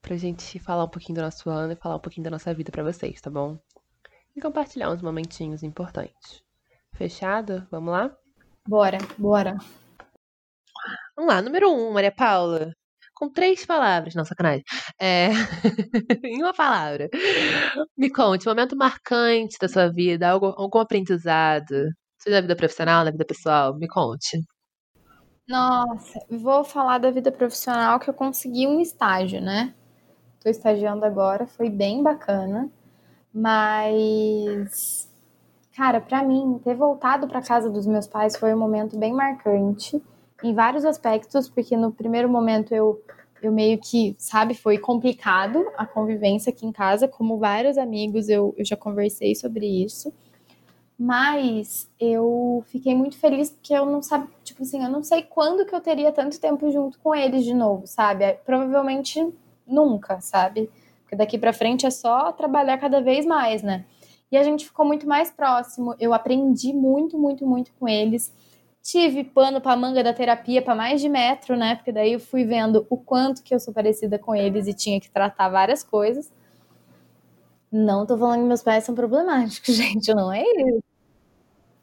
pra 0.02 0.16
gente 0.16 0.58
falar 0.60 0.86
um 0.86 0.90
pouquinho 0.90 1.18
do 1.18 1.22
nosso 1.22 1.50
ano 1.50 1.74
e 1.74 1.76
falar 1.76 1.98
um 1.98 2.00
pouquinho 2.00 2.24
da 2.24 2.32
nossa 2.32 2.54
vida 2.54 2.72
para 2.72 2.84
vocês, 2.84 3.20
tá 3.20 3.30
bom? 3.30 3.60
E 4.34 4.40
compartilhar 4.40 4.90
uns 4.92 5.02
momentinhos 5.02 5.62
importantes. 5.62 6.42
Fechado? 6.94 7.68
Vamos 7.70 7.92
lá? 7.92 8.16
Bora, 8.66 8.98
bora. 9.18 9.58
Vamos 11.18 11.34
lá, 11.34 11.42
número 11.42 11.70
um, 11.70 11.92
Maria 11.92 12.14
Paula. 12.16 12.72
Com 13.14 13.30
três 13.30 13.66
palavras. 13.66 14.16
Não, 14.16 14.24
sacanagem. 14.24 14.64
É... 14.98 15.28
em 16.24 16.42
uma 16.42 16.54
palavra. 16.54 17.10
Me 17.98 18.10
conte, 18.10 18.48
um 18.48 18.52
momento 18.52 18.78
marcante 18.78 19.58
da 19.60 19.68
sua 19.68 19.92
vida, 19.92 20.30
algo, 20.30 20.54
algum 20.58 20.80
aprendizado. 20.80 21.76
Seja 22.18 22.38
na 22.38 22.42
vida 22.42 22.56
profissional, 22.56 23.04
na 23.04 23.12
vida 23.12 23.26
pessoal. 23.26 23.78
Me 23.78 23.88
conte. 23.88 24.40
Nossa, 25.48 26.20
vou 26.30 26.64
falar 26.64 26.98
da 26.98 27.12
vida 27.12 27.32
profissional 27.32 28.00
que 28.00 28.10
eu 28.10 28.14
consegui 28.14 28.66
um 28.68 28.80
estágio, 28.80 29.40
né? 29.40 29.74
Tô 30.42 30.50
estagiando 30.50 31.06
agora, 31.06 31.48
foi 31.48 31.70
bem 31.70 32.04
bacana, 32.04 32.70
mas 33.34 35.10
cara, 35.76 36.02
para 36.02 36.24
mim 36.24 36.60
ter 36.64 36.76
voltado 36.76 37.28
para 37.28 37.42
casa 37.42 37.70
dos 37.70 37.88
meus 37.88 38.08
pais 38.08 38.38
foi 38.38 38.54
um 38.54 38.60
momento 38.60 38.98
bem 38.98 39.14
marcante 39.14 40.02
em 40.44 40.54
vários 40.56 40.86
aspectos, 40.86 41.50
porque 41.50 41.78
no 41.78 41.92
primeiro 41.92 42.30
momento 42.30 42.74
eu 42.74 43.02
eu 43.44 43.52
meio 43.54 43.80
que, 43.80 44.16
sabe, 44.20 44.56
foi 44.56 44.78
complicado 44.80 45.66
a 45.78 45.86
convivência 45.86 46.52
aqui 46.52 46.66
em 46.66 46.72
casa, 46.72 47.08
como 47.08 47.38
vários 47.40 47.78
amigos 47.78 48.30
eu, 48.30 48.56
eu 48.58 48.66
já 48.66 48.76
conversei 48.78 49.36
sobre 49.36 49.68
isso. 49.86 50.14
Mas 50.98 51.92
eu 52.00 52.64
fiquei 52.68 52.96
muito 52.96 53.18
feliz 53.18 53.50
porque 53.50 53.74
eu 53.74 53.86
não 53.86 54.02
sabia, 54.02 54.30
tipo 54.44 54.64
assim, 54.64 54.82
eu 54.82 54.90
não 54.90 55.04
sei 55.04 55.24
quando 55.24 55.66
que 55.66 55.76
eu 55.76 55.82
teria 55.82 56.12
tanto 56.12 56.40
tempo 56.40 56.72
junto 56.72 56.98
com 57.00 57.14
eles 57.14 57.44
de 57.44 57.54
novo, 57.54 57.86
sabe? 57.86 58.24
É, 58.24 58.34
provavelmente 58.34 59.34
nunca, 59.68 60.22
sabe? 60.22 60.70
Porque 61.02 61.16
daqui 61.16 61.38
para 61.38 61.52
frente 61.52 61.86
é 61.86 61.92
só 61.92 62.32
trabalhar 62.32 62.78
cada 62.78 63.02
vez 63.02 63.26
mais, 63.26 63.62
né? 63.62 63.86
E 64.32 64.38
a 64.38 64.44
gente 64.44 64.66
ficou 64.66 64.86
muito 64.86 65.08
mais 65.08 65.30
próximo. 65.30 65.96
Eu 66.00 66.14
aprendi 66.14 66.74
muito, 66.74 67.18
muito, 67.18 67.46
muito 67.46 67.74
com 67.74 67.88
eles. 67.88 68.34
Tive 68.82 69.24
pano 69.24 69.60
para 69.60 69.76
manga 69.76 70.04
da 70.04 70.14
terapia 70.14 70.62
para 70.62 70.76
mais 70.76 71.02
de 71.02 71.10
metro, 71.10 71.56
né? 71.58 71.76
Porque 71.76 71.92
daí 71.92 72.14
eu 72.14 72.20
fui 72.20 72.46
vendo 72.46 72.86
o 72.90 72.98
quanto 72.98 73.44
que 73.44 73.54
eu 73.54 73.60
sou 73.60 73.74
parecida 73.74 74.18
com 74.18 74.34
eles 74.34 74.68
e 74.68 74.74
tinha 74.74 75.00
que 75.00 75.10
tratar 75.10 75.50
várias 75.50 75.84
coisas. 75.84 76.32
Não 77.72 78.06
tô 78.06 78.18
falando 78.18 78.42
que 78.42 78.48
meus 78.48 78.64
pais 78.64 78.84
são 78.84 78.96
problemáticos, 78.96 79.74
gente, 79.76 80.14
não 80.14 80.32
é 80.32 80.44
isso. 80.44 80.84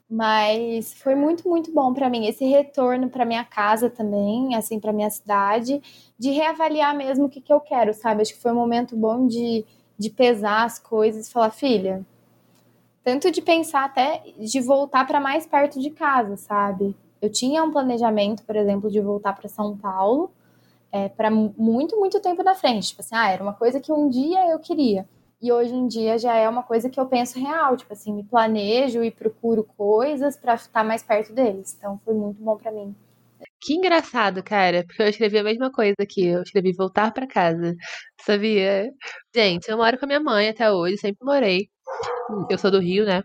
Mas 0.09 0.93
foi 0.93 1.15
muito, 1.15 1.47
muito 1.49 1.71
bom 1.73 1.93
para 1.93 2.09
mim 2.09 2.27
esse 2.27 2.45
retorno 2.45 3.09
para 3.09 3.25
minha 3.25 3.43
casa 3.43 3.89
também, 3.89 4.55
assim, 4.55 4.79
para 4.79 4.93
minha 4.93 5.09
cidade, 5.09 5.81
de 6.19 6.29
reavaliar 6.29 6.95
mesmo 6.95 7.25
o 7.25 7.29
que, 7.29 7.41
que 7.41 7.51
eu 7.51 7.59
quero, 7.59 7.93
sabe? 7.93 8.21
Acho 8.21 8.33
que 8.33 8.41
foi 8.41 8.51
um 8.51 8.55
momento 8.55 8.95
bom 8.95 9.25
de, 9.27 9.65
de 9.97 10.09
pesar 10.09 10.65
as 10.65 10.77
coisas 10.77 11.27
e 11.27 11.31
falar, 11.31 11.49
filha, 11.49 12.05
tanto 13.03 13.31
de 13.31 13.41
pensar 13.41 13.85
até 13.85 14.23
de 14.37 14.61
voltar 14.61 15.05
para 15.07 15.19
mais 15.19 15.45
perto 15.45 15.79
de 15.79 15.89
casa, 15.89 16.37
sabe? 16.37 16.95
Eu 17.21 17.29
tinha 17.31 17.63
um 17.63 17.71
planejamento, 17.71 18.43
por 18.43 18.55
exemplo, 18.55 18.91
de 18.91 18.99
voltar 19.01 19.33
para 19.33 19.49
São 19.49 19.75
Paulo 19.77 20.31
é, 20.91 21.09
para 21.09 21.31
muito, 21.31 21.99
muito 21.99 22.19
tempo 22.19 22.43
na 22.43 22.53
frente. 22.53 22.89
Tipo 22.89 23.01
assim, 23.01 23.15
ah, 23.15 23.29
era 23.31 23.41
uma 23.41 23.53
coisa 23.53 23.79
que 23.79 23.91
um 23.91 24.09
dia 24.09 24.47
eu 24.51 24.59
queria. 24.59 25.07
E 25.43 25.51
hoje 25.51 25.73
em 25.73 25.87
dia 25.89 26.17
já 26.17 26.33
é 26.37 26.47
uma 26.47 26.63
coisa 26.63 26.89
que 26.89 26.97
eu 26.97 27.05
penso 27.05 27.37
real, 27.37 27.75
tipo 27.75 27.91
assim, 27.91 28.13
me 28.13 28.23
planejo 28.23 29.03
e 29.03 29.11
procuro 29.11 29.65
coisas 29.65 30.37
para 30.37 30.53
estar 30.53 30.85
mais 30.85 31.03
perto 31.03 31.33
deles. 31.33 31.75
Então 31.77 31.99
foi 32.05 32.13
muito 32.13 32.41
bom 32.41 32.55
para 32.55 32.71
mim. 32.71 32.95
Que 33.61 33.73
engraçado, 33.73 34.41
cara, 34.41 34.85
porque 34.87 35.01
eu 35.01 35.07
escrevi 35.09 35.37
a 35.37 35.43
mesma 35.43 35.69
coisa 35.69 35.97
aqui. 35.99 36.27
Eu 36.27 36.43
escrevi 36.43 36.71
voltar 36.71 37.11
para 37.11 37.27
casa, 37.27 37.75
sabia? 38.21 38.89
Gente, 39.35 39.67
eu 39.67 39.75
moro 39.75 39.97
com 39.99 40.05
a 40.05 40.07
minha 40.07 40.21
mãe 40.21 40.47
até 40.47 40.71
hoje, 40.71 40.95
sempre 40.95 41.25
morei. 41.25 41.67
Eu 42.49 42.57
sou 42.57 42.71
do 42.71 42.79
Rio, 42.79 43.05
né? 43.05 43.21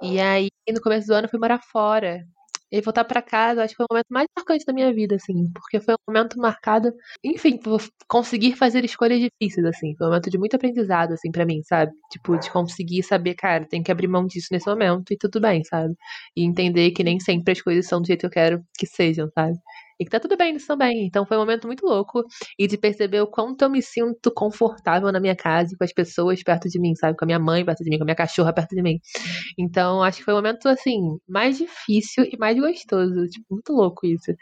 E 0.00 0.20
aí, 0.20 0.48
no 0.70 0.80
começo 0.80 1.08
do 1.08 1.14
ano, 1.14 1.26
eu 1.26 1.30
fui 1.30 1.40
morar 1.40 1.60
fora. 1.72 2.20
E 2.70 2.80
voltar 2.82 3.04
para 3.04 3.22
casa, 3.22 3.62
acho 3.64 3.72
que 3.72 3.76
foi 3.78 3.86
o 3.88 3.92
momento 3.94 4.06
mais 4.10 4.28
marcante 4.36 4.64
da 4.66 4.72
minha 4.74 4.92
vida, 4.92 5.16
assim, 5.16 5.50
porque 5.54 5.80
foi 5.80 5.94
um 5.94 5.98
momento 6.12 6.38
marcado, 6.38 6.92
enfim, 7.24 7.56
por 7.56 7.80
conseguir 8.06 8.56
fazer 8.56 8.84
escolhas 8.84 9.18
difíceis, 9.20 9.64
assim. 9.66 9.94
Foi 9.96 10.06
um 10.06 10.10
momento 10.10 10.28
de 10.30 10.36
muito 10.38 10.54
aprendizado, 10.56 11.12
assim, 11.14 11.30
para 11.32 11.46
mim, 11.46 11.62
sabe? 11.62 11.92
Tipo, 12.10 12.36
de 12.38 12.50
conseguir 12.50 13.02
saber, 13.02 13.34
cara, 13.34 13.64
tem 13.66 13.82
que 13.82 13.90
abrir 13.90 14.06
mão 14.08 14.26
disso 14.26 14.48
nesse 14.52 14.66
momento 14.68 15.12
e 15.12 15.16
tudo 15.16 15.40
bem, 15.40 15.64
sabe? 15.64 15.94
E 16.36 16.44
entender 16.44 16.90
que 16.90 17.02
nem 17.02 17.18
sempre 17.18 17.52
as 17.52 17.62
coisas 17.62 17.86
são 17.86 18.00
do 18.02 18.06
jeito 18.06 18.20
que 18.20 18.26
eu 18.26 18.30
quero 18.30 18.62
que 18.78 18.86
sejam, 18.86 19.30
sabe? 19.34 19.56
E 19.98 20.04
que 20.04 20.10
tá 20.10 20.20
tudo 20.20 20.36
bem 20.36 20.52
nisso 20.52 20.66
também. 20.66 21.06
Então 21.06 21.26
foi 21.26 21.36
um 21.36 21.40
momento 21.40 21.66
muito 21.66 21.84
louco. 21.84 22.24
E 22.58 22.66
de 22.66 22.78
perceber 22.78 23.20
o 23.20 23.26
quanto 23.26 23.62
eu 23.62 23.70
me 23.70 23.82
sinto 23.82 24.32
confortável 24.32 25.10
na 25.10 25.20
minha 25.20 25.36
casa, 25.36 25.74
com 25.76 25.84
as 25.84 25.92
pessoas 25.92 26.42
perto 26.42 26.68
de 26.68 26.80
mim, 26.80 26.94
sabe? 26.94 27.16
Com 27.16 27.24
a 27.24 27.26
minha 27.26 27.38
mãe 27.38 27.64
perto 27.64 27.82
de 27.82 27.90
mim, 27.90 27.98
com 27.98 28.04
a 28.04 28.06
minha 28.06 28.14
cachorra 28.16 28.52
perto 28.52 28.74
de 28.74 28.82
mim. 28.82 28.98
Então 29.58 30.02
acho 30.02 30.18
que 30.18 30.24
foi 30.24 30.34
o 30.34 30.36
momento, 30.36 30.68
assim, 30.68 31.18
mais 31.28 31.58
difícil 31.58 32.24
e 32.24 32.36
mais 32.38 32.58
gostoso. 32.58 33.26
Tipo, 33.26 33.46
muito 33.50 33.72
louco 33.72 34.06
isso. 34.06 34.32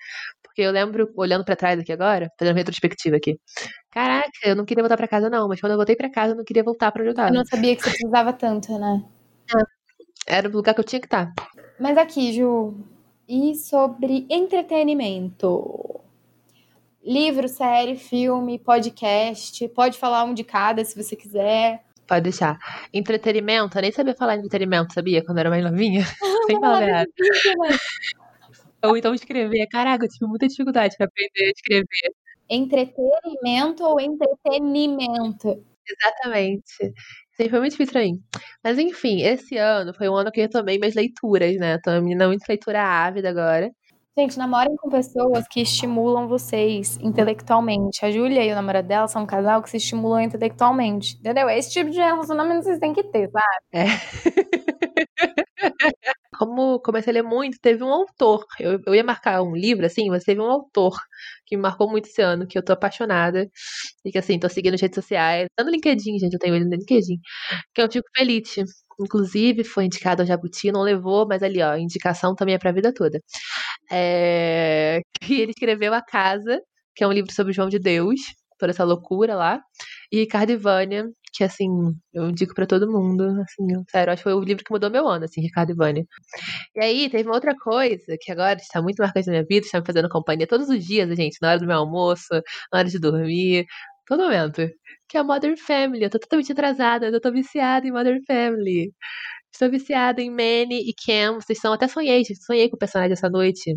Porque 0.42 0.62
eu 0.62 0.70
lembro, 0.72 1.10
olhando 1.16 1.44
para 1.44 1.56
trás 1.56 1.78
aqui 1.78 1.92
agora, 1.92 2.30
fazendo 2.38 2.56
retrospectiva 2.56 3.16
aqui. 3.16 3.38
Caraca, 3.90 4.30
eu 4.44 4.56
não 4.56 4.64
queria 4.64 4.82
voltar 4.82 4.96
para 4.96 5.08
casa, 5.08 5.28
não. 5.28 5.48
Mas 5.48 5.60
quando 5.60 5.72
eu 5.72 5.76
voltei 5.76 5.96
para 5.96 6.10
casa, 6.10 6.32
eu 6.32 6.36
não 6.36 6.44
queria 6.44 6.64
voltar 6.64 6.90
pra 6.92 7.02
onde 7.02 7.10
eu 7.10 7.32
não 7.32 7.44
sabia 7.44 7.76
que 7.76 7.82
você 7.82 7.90
precisava 7.90 8.32
tanto, 8.32 8.78
né? 8.78 9.04
É, 10.28 10.36
era 10.38 10.48
o 10.48 10.52
lugar 10.52 10.74
que 10.74 10.80
eu 10.80 10.84
tinha 10.84 11.00
que 11.00 11.06
estar. 11.06 11.32
Mas 11.78 11.98
aqui, 11.98 12.32
Ju, 12.32 12.74
e 13.28 13.54
sobre 13.54 14.26
entretenimento. 14.30 16.00
Livro, 17.04 17.48
série, 17.48 17.96
filme, 17.96 18.58
podcast. 18.58 19.68
Pode 19.68 19.98
falar 19.98 20.24
um 20.24 20.34
de 20.34 20.42
cada 20.42 20.84
se 20.84 21.00
você 21.00 21.14
quiser. 21.14 21.84
Pode 22.06 22.22
deixar. 22.22 22.58
Entretenimento, 22.92 23.78
eu 23.78 23.82
nem 23.82 23.92
sabia 23.92 24.14
falar 24.14 24.36
entretenimento, 24.36 24.94
sabia? 24.94 25.24
Quando 25.24 25.38
eu 25.38 25.40
era 25.40 25.50
mais 25.50 25.64
novinha. 25.64 26.04
Sem 26.46 26.58
nada. 26.60 27.06
Ou 28.84 28.96
então 28.96 29.14
escrever. 29.14 29.66
Caraca, 29.68 30.04
eu 30.04 30.08
tive 30.08 30.26
muita 30.26 30.46
dificuldade 30.46 30.96
para 30.96 31.06
aprender 31.06 31.44
a 31.44 31.50
escrever. 31.50 32.14
Entretenimento 32.48 33.84
ou 33.84 34.00
entretenimento? 34.00 35.64
Exatamente. 35.88 36.92
Sempre 37.36 37.50
foi 37.50 37.60
muito 37.60 37.72
difícil 37.72 38.00
mim. 38.00 38.22
Mas 38.64 38.78
enfim, 38.78 39.22
esse 39.22 39.56
ano 39.58 39.92
foi 39.94 40.08
um 40.08 40.14
ano 40.16 40.32
que 40.32 40.40
eu 40.40 40.44
retomei 40.44 40.78
minhas 40.78 40.94
leituras, 40.94 41.54
né? 41.56 41.78
Tô 41.78 41.90
uma 41.90 42.00
menina 42.00 42.26
muito 42.26 42.46
leitura 42.48 42.82
ávida 42.82 43.28
agora. 43.28 43.70
Gente, 44.18 44.38
namorem 44.38 44.74
com 44.76 44.88
pessoas 44.88 45.46
que 45.46 45.60
estimulam 45.60 46.26
vocês 46.26 46.98
intelectualmente. 47.02 48.02
A 48.02 48.10
Júlia 48.10 48.42
e 48.42 48.50
o 48.50 48.54
namorado 48.54 48.88
dela 48.88 49.06
são 49.08 49.24
um 49.24 49.26
casal 49.26 49.62
que 49.62 49.68
se 49.68 49.76
estimulam 49.76 50.22
intelectualmente. 50.22 51.16
Entendeu? 51.18 51.50
Esse 51.50 51.70
tipo 51.70 51.90
de 51.90 51.98
relacionamento 51.98 52.64
vocês 52.64 52.78
têm 52.78 52.94
que 52.94 53.02
ter, 53.04 53.28
sabe? 53.30 53.44
É. 53.74 53.84
Comecei 56.80 57.10
a 57.12 57.14
ler 57.14 57.22
muito, 57.22 57.58
teve 57.60 57.82
um 57.84 57.92
autor. 57.92 58.44
Eu, 58.60 58.80
eu 58.86 58.94
ia 58.94 59.04
marcar 59.04 59.42
um 59.42 59.54
livro, 59.54 59.86
assim, 59.86 60.08
mas 60.10 60.24
teve 60.24 60.40
um 60.40 60.44
autor 60.50 60.96
que 61.46 61.56
me 61.56 61.62
marcou 61.62 61.90
muito 61.90 62.06
esse 62.08 62.22
ano, 62.22 62.46
que 62.46 62.58
eu 62.58 62.64
tô 62.64 62.72
apaixonada. 62.72 63.48
E 64.04 64.10
que, 64.12 64.18
assim, 64.18 64.38
tô 64.38 64.48
seguindo 64.48 64.72
nas 64.72 64.80
redes 64.80 64.96
sociais. 64.96 65.48
Tá 65.56 65.64
no 65.64 65.70
LinkedIn, 65.70 66.18
gente, 66.18 66.34
eu 66.34 66.38
tenho 66.38 66.54
ele 66.54 66.64
no 66.64 66.76
LinkedIn. 66.76 67.18
Que 67.74 67.80
é 67.82 67.84
o 67.84 67.88
Tico 67.88 68.08
Felite. 68.16 68.62
Inclusive, 69.00 69.64
foi 69.64 69.84
indicado 69.84 70.22
ao 70.22 70.26
Jabuti, 70.26 70.72
não 70.72 70.82
levou, 70.82 71.26
mas 71.28 71.42
ali, 71.42 71.62
ó, 71.62 71.76
indicação 71.76 72.34
também 72.34 72.54
é 72.54 72.58
pra 72.58 72.72
vida 72.72 72.92
toda. 72.94 73.20
É... 73.90 75.00
Que 75.20 75.40
ele 75.40 75.52
escreveu 75.52 75.94
A 75.94 76.02
Casa, 76.02 76.60
que 76.94 77.04
é 77.04 77.08
um 77.08 77.12
livro 77.12 77.32
sobre 77.32 77.52
João 77.52 77.68
de 77.68 77.78
Deus, 77.78 78.20
por 78.58 78.70
essa 78.70 78.84
loucura 78.84 79.34
lá. 79.34 79.60
E 80.12 80.26
Ivânia, 80.50 81.04
que 81.36 81.44
assim, 81.44 81.68
eu 82.14 82.28
indico 82.30 82.54
para 82.54 82.66
todo 82.66 82.90
mundo, 82.90 83.24
assim, 83.42 83.66
sério, 83.90 84.12
acho 84.12 84.20
que 84.20 84.24
foi 84.24 84.34
o 84.34 84.40
livro 84.40 84.64
que 84.64 84.72
mudou 84.72 84.90
meu 84.90 85.08
ano, 85.08 85.24
assim, 85.26 85.40
Ricardo 85.42 85.70
Ivânia. 85.72 86.06
E 86.76 86.80
aí, 86.80 87.10
teve 87.10 87.28
uma 87.28 87.34
outra 87.36 87.54
coisa 87.56 88.16
que 88.20 88.32
agora 88.32 88.58
está 88.60 88.82
muito 88.82 88.98
marcante 89.00 89.26
na 89.28 89.32
minha 89.34 89.44
vida, 89.48 89.66
está 89.66 89.80
me 89.80 89.86
fazendo 89.86 90.08
companhia 90.10 90.46
todos 90.46 90.68
os 90.70 90.84
dias, 90.84 91.08
gente, 91.16 91.38
na 91.42 91.50
hora 91.50 91.60
do 91.60 91.66
meu 91.66 91.78
almoço, 91.78 92.28
na 92.72 92.80
hora 92.80 92.88
de 92.88 92.98
dormir, 93.00 93.66
todo 94.06 94.22
momento. 94.24 94.62
Que 95.08 95.16
é 95.18 95.20
a 95.20 95.24
Modern 95.24 95.56
Family. 95.56 96.04
Eu 96.04 96.10
tô 96.10 96.18
totalmente 96.18 96.52
atrasada, 96.52 97.08
eu 97.08 97.20
tô 97.20 97.32
viciada 97.32 97.86
em 97.86 97.92
Modern 97.92 98.20
Family. 98.26 98.92
Estou 99.56 99.70
viciada 99.70 100.20
em 100.20 100.28
Manny 100.28 100.86
e 100.86 100.92
Cam. 100.92 101.40
Vocês 101.40 101.58
são 101.58 101.72
até 101.72 101.88
sonhei, 101.88 102.22
sonhei 102.44 102.68
com 102.68 102.76
o 102.76 102.78
personagem 102.78 103.14
essa 103.14 103.30
noite 103.30 103.74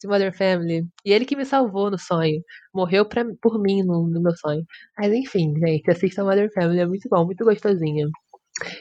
de 0.00 0.06
Mother 0.06 0.32
Family. 0.32 0.86
E 1.04 1.12
ele 1.12 1.24
que 1.24 1.34
me 1.34 1.44
salvou 1.44 1.90
no 1.90 1.98
sonho. 1.98 2.40
Morreu 2.72 3.04
pra, 3.04 3.24
por 3.42 3.60
mim 3.60 3.82
no, 3.82 4.06
no 4.06 4.22
meu 4.22 4.30
sonho. 4.36 4.62
Mas 4.96 5.12
enfim, 5.12 5.54
gente, 5.58 5.90
assistam 5.90 6.22
Mother 6.22 6.48
Family, 6.54 6.78
é 6.78 6.86
muito 6.86 7.08
bom, 7.10 7.24
muito 7.24 7.44
gostosinho. 7.44 8.08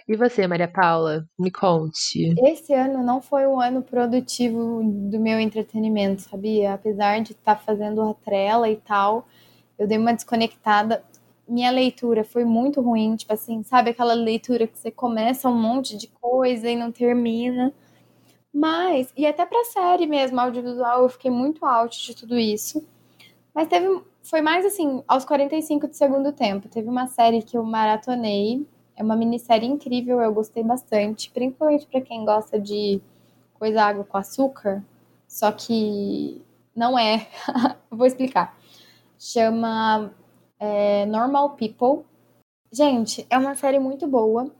E 0.07 0.15
você, 0.15 0.45
Maria 0.45 0.67
Paula, 0.67 1.25
me 1.39 1.49
conte. 1.49 2.35
Esse 2.45 2.71
ano 2.71 3.03
não 3.03 3.19
foi 3.19 3.47
um 3.47 3.59
ano 3.59 3.81
produtivo 3.81 4.83
do 5.09 5.19
meu 5.19 5.39
entretenimento, 5.39 6.21
sabia? 6.21 6.75
Apesar 6.75 7.19
de 7.19 7.31
estar 7.31 7.55
tá 7.55 7.61
fazendo 7.61 7.99
a 8.03 8.13
trela 8.13 8.69
e 8.69 8.75
tal, 8.75 9.27
eu 9.79 9.87
dei 9.87 9.97
uma 9.97 10.13
desconectada 10.13 11.03
minha 11.47 11.71
leitura 11.71 12.23
foi 12.23 12.43
muito 12.45 12.81
ruim, 12.81 13.15
tipo 13.15 13.33
assim, 13.33 13.63
sabe 13.63 13.91
aquela 13.91 14.13
leitura 14.13 14.67
que 14.67 14.77
você 14.77 14.91
começa 14.91 15.49
um 15.49 15.59
monte 15.59 15.97
de 15.97 16.07
coisa 16.07 16.69
e 16.69 16.75
não 16.75 16.91
termina. 16.91 17.73
Mas, 18.53 19.13
e 19.15 19.25
até 19.25 19.45
pra 19.45 19.63
série 19.65 20.07
mesmo, 20.07 20.39
audiovisual, 20.39 21.03
eu 21.03 21.09
fiquei 21.09 21.31
muito 21.31 21.65
out 21.65 22.05
de 22.05 22.15
tudo 22.15 22.37
isso. 22.37 22.85
Mas 23.53 23.67
teve, 23.67 24.01
foi 24.23 24.41
mais 24.41 24.65
assim, 24.65 25.03
aos 25.07 25.25
45 25.25 25.87
do 25.87 25.93
segundo 25.93 26.31
tempo. 26.31 26.69
Teve 26.69 26.89
uma 26.89 27.07
série 27.07 27.41
que 27.43 27.57
eu 27.57 27.63
maratonei, 27.63 28.67
é 28.95 29.03
uma 29.03 29.15
minissérie 29.15 29.67
incrível, 29.67 30.21
eu 30.21 30.33
gostei 30.33 30.63
bastante, 30.63 31.29
principalmente 31.31 31.87
para 31.87 32.01
quem 32.01 32.25
gosta 32.25 32.59
de 32.59 33.01
coisa 33.53 33.83
água 33.83 34.03
com 34.03 34.17
açúcar, 34.17 34.83
só 35.27 35.51
que 35.51 36.41
não 36.75 36.97
é. 36.97 37.27
Vou 37.91 38.05
explicar. 38.05 38.57
Chama 39.19 40.11
é 40.59 41.05
Normal 41.05 41.51
People. 41.51 42.05
Gente, 42.71 43.25
é 43.29 43.37
uma 43.37 43.55
série 43.55 43.79
muito 43.79 44.07
boa. 44.07 44.51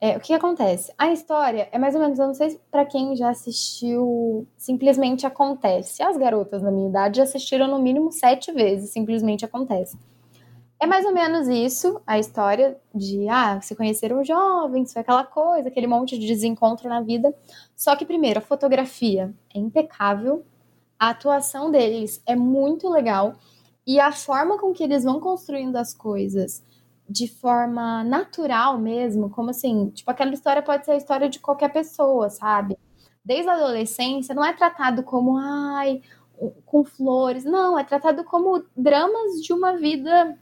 É, 0.00 0.16
o 0.16 0.20
que 0.20 0.34
acontece? 0.34 0.92
A 0.98 1.10
história 1.10 1.68
é 1.72 1.78
mais 1.78 1.94
ou 1.94 2.00
menos, 2.00 2.18
eu 2.18 2.26
não 2.26 2.34
sei 2.34 2.60
para 2.70 2.84
quem 2.84 3.16
já 3.16 3.30
assistiu 3.30 4.46
Simplesmente 4.56 5.26
Acontece. 5.26 6.02
As 6.02 6.16
garotas 6.16 6.62
da 6.62 6.70
minha 6.70 6.88
idade 6.88 7.16
já 7.16 7.22
assistiram 7.22 7.66
no 7.66 7.78
mínimo 7.78 8.12
sete 8.12 8.52
vezes 8.52 8.90
Simplesmente 8.90 9.44
Acontece. 9.44 9.98
É 10.78 10.86
mais 10.86 11.06
ou 11.06 11.12
menos 11.12 11.48
isso, 11.48 12.02
a 12.06 12.18
história 12.18 12.78
de, 12.94 13.26
ah, 13.30 13.58
se 13.62 13.74
conheceram 13.74 14.22
jovens, 14.22 14.92
foi 14.92 15.00
aquela 15.00 15.24
coisa, 15.24 15.68
aquele 15.68 15.86
monte 15.86 16.18
de 16.18 16.26
desencontro 16.26 16.86
na 16.86 17.00
vida. 17.00 17.34
Só 17.74 17.96
que, 17.96 18.04
primeiro, 18.04 18.40
a 18.40 18.42
fotografia 18.42 19.34
é 19.54 19.58
impecável, 19.58 20.44
a 20.98 21.10
atuação 21.10 21.70
deles 21.70 22.22
é 22.26 22.36
muito 22.36 22.90
legal. 22.90 23.36
E 23.86 24.00
a 24.00 24.10
forma 24.10 24.58
com 24.58 24.72
que 24.72 24.82
eles 24.82 25.04
vão 25.04 25.20
construindo 25.20 25.76
as 25.76 25.94
coisas 25.94 26.62
de 27.08 27.28
forma 27.28 28.02
natural 28.02 28.78
mesmo, 28.78 29.30
como 29.30 29.50
assim, 29.50 29.90
tipo, 29.90 30.10
aquela 30.10 30.34
história 30.34 30.60
pode 30.60 30.84
ser 30.84 30.92
a 30.92 30.96
história 30.96 31.28
de 31.28 31.38
qualquer 31.38 31.72
pessoa, 31.72 32.28
sabe? 32.28 32.76
Desde 33.24 33.48
a 33.48 33.54
adolescência, 33.54 34.34
não 34.34 34.44
é 34.44 34.52
tratado 34.52 35.04
como, 35.04 35.36
ai, 35.38 36.02
com 36.64 36.84
flores, 36.84 37.44
não, 37.44 37.78
é 37.78 37.84
tratado 37.84 38.24
como 38.24 38.64
dramas 38.76 39.40
de 39.42 39.52
uma 39.52 39.76
vida 39.76 40.36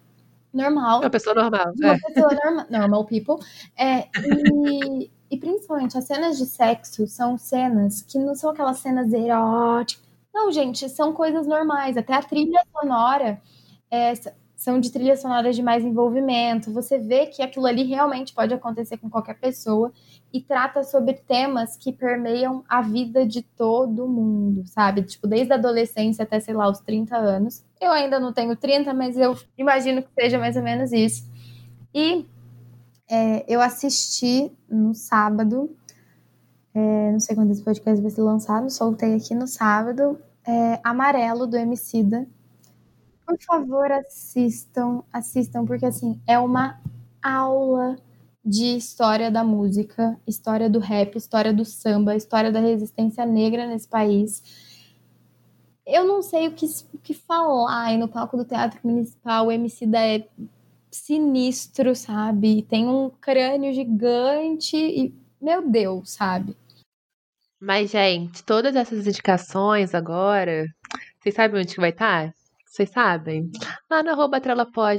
normal. 0.52 1.00
Uma 1.00 1.10
pessoa 1.10 1.34
normal. 1.34 1.72
Uma 1.76 1.92
é. 1.92 1.98
pessoa 1.98 2.30
normal, 2.44 2.66
normal 2.70 3.04
people. 3.04 3.44
É, 3.76 4.08
e, 4.16 5.10
e 5.30 5.36
principalmente 5.36 5.98
as 5.98 6.04
cenas 6.04 6.38
de 6.38 6.46
sexo 6.46 7.06
são 7.06 7.36
cenas 7.36 8.00
que 8.00 8.18
não 8.18 8.34
são 8.34 8.50
aquelas 8.50 8.78
cenas 8.78 9.12
eróticas 9.12 10.03
não, 10.34 10.50
gente, 10.50 10.88
são 10.88 11.12
coisas 11.12 11.46
normais. 11.46 11.96
Até 11.96 12.12
a 12.12 12.22
trilha 12.22 12.60
sonora 12.72 13.40
é, 13.88 14.12
são 14.56 14.80
de 14.80 14.90
trilhas 14.90 15.20
sonoras 15.20 15.54
de 15.54 15.62
mais 15.62 15.84
envolvimento. 15.84 16.72
Você 16.72 16.98
vê 16.98 17.26
que 17.26 17.40
aquilo 17.40 17.66
ali 17.66 17.84
realmente 17.84 18.34
pode 18.34 18.52
acontecer 18.52 18.96
com 18.96 19.08
qualquer 19.08 19.38
pessoa 19.38 19.92
e 20.32 20.40
trata 20.40 20.82
sobre 20.82 21.14
temas 21.14 21.76
que 21.76 21.92
permeiam 21.92 22.64
a 22.68 22.82
vida 22.82 23.24
de 23.24 23.42
todo 23.42 24.08
mundo, 24.08 24.66
sabe? 24.66 25.02
Tipo, 25.02 25.28
desde 25.28 25.52
a 25.52 25.56
adolescência 25.56 26.24
até, 26.24 26.40
sei 26.40 26.52
lá, 26.52 26.68
os 26.68 26.80
30 26.80 27.16
anos. 27.16 27.64
Eu 27.80 27.92
ainda 27.92 28.18
não 28.18 28.32
tenho 28.32 28.56
30, 28.56 28.92
mas 28.92 29.16
eu 29.16 29.38
imagino 29.56 30.02
que 30.02 30.08
seja 30.18 30.36
mais 30.36 30.56
ou 30.56 30.62
menos 30.62 30.92
isso. 30.92 31.30
E 31.94 32.26
é, 33.08 33.44
eu 33.46 33.60
assisti 33.60 34.50
no 34.68 34.94
sábado 34.94 35.70
é, 36.74 37.12
não 37.12 37.20
sei 37.20 37.36
quando 37.36 37.52
esse 37.52 37.62
podcast 37.62 38.02
vai 38.02 38.10
ser 38.10 38.22
lançado, 38.22 38.68
soltei 38.68 39.14
aqui 39.14 39.34
no 39.34 39.46
sábado, 39.46 40.18
é, 40.44 40.80
Amarelo, 40.82 41.46
do 41.46 41.56
Emicida. 41.56 42.26
Por 43.24 43.38
favor, 43.40 43.90
assistam, 43.92 45.02
assistam, 45.12 45.64
porque 45.64 45.86
assim, 45.86 46.20
é 46.26 46.38
uma 46.38 46.80
aula 47.22 47.96
de 48.44 48.76
história 48.76 49.30
da 49.30 49.42
música, 49.42 50.20
história 50.26 50.68
do 50.68 50.78
rap, 50.78 51.16
história 51.16 51.52
do 51.52 51.64
samba, 51.64 52.14
história 52.14 52.52
da 52.52 52.60
resistência 52.60 53.24
negra 53.24 53.66
nesse 53.66 53.88
país. 53.88 54.42
Eu 55.86 56.04
não 56.04 56.22
sei 56.22 56.48
o 56.48 56.52
que, 56.52 56.66
o 56.92 56.98
que 56.98 57.14
falar 57.14 57.92
e 57.92 57.98
no 57.98 58.08
palco 58.08 58.36
do 58.36 58.44
Teatro 58.44 58.80
Municipal, 58.84 59.46
o 59.46 59.52
Emicida 59.52 59.98
é 59.98 60.26
sinistro, 60.90 61.94
sabe? 61.94 62.62
Tem 62.62 62.86
um 62.88 63.10
crânio 63.10 63.72
gigante 63.72 64.76
e, 64.76 65.14
meu 65.40 65.68
Deus, 65.68 66.10
sabe? 66.12 66.56
Mas, 67.60 67.90
gente, 67.90 68.44
todas 68.44 68.76
essas 68.76 69.06
indicações 69.06 69.94
agora, 69.94 70.66
vocês 71.20 71.34
sabem 71.34 71.60
onde 71.60 71.74
que 71.74 71.80
vai 71.80 71.90
estar? 71.90 72.32
Vocês 72.74 72.90
sabem? 72.90 73.52
Lá 73.88 74.02
no 74.02 74.10
arroba 74.10 74.40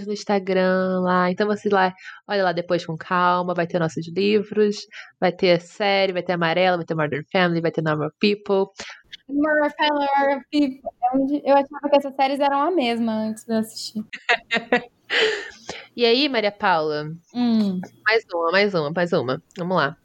no 0.07 0.13
Instagram, 0.13 1.01
lá. 1.01 1.29
Então 1.29 1.45
vocês 1.45 1.73
lá, 1.73 1.93
olha 2.25 2.41
lá 2.45 2.53
depois 2.53 2.85
com 2.85 2.95
calma, 2.95 3.53
vai 3.53 3.67
ter 3.67 3.79
nossos 3.79 4.07
livros, 4.07 4.77
vai 5.19 5.33
ter 5.33 5.57
a 5.57 5.59
série, 5.59 6.13
vai 6.13 6.23
ter 6.23 6.31
Amarela, 6.31 6.77
vai 6.77 6.85
ter 6.85 6.95
Modern 6.95 7.25
Family, 7.29 7.59
vai 7.59 7.71
ter 7.71 7.81
Normal 7.81 8.11
People. 8.17 8.71
Normal 9.27 9.69
Family, 9.77 10.41
People. 10.49 11.41
Eu 11.43 11.53
achava 11.53 11.89
que 11.89 11.97
essas 11.97 12.15
séries 12.15 12.39
eram 12.39 12.61
a 12.61 12.71
mesma 12.71 13.11
antes 13.11 13.43
de 13.43 13.53
assistir. 13.53 14.05
e 15.97 16.05
aí, 16.05 16.29
Maria 16.29 16.53
Paula? 16.53 17.11
Hum. 17.33 17.81
Mais 18.07 18.23
uma, 18.33 18.51
mais 18.53 18.73
uma, 18.73 18.91
mais 18.95 19.11
uma. 19.11 19.43
Vamos 19.57 19.75
lá. 19.75 19.97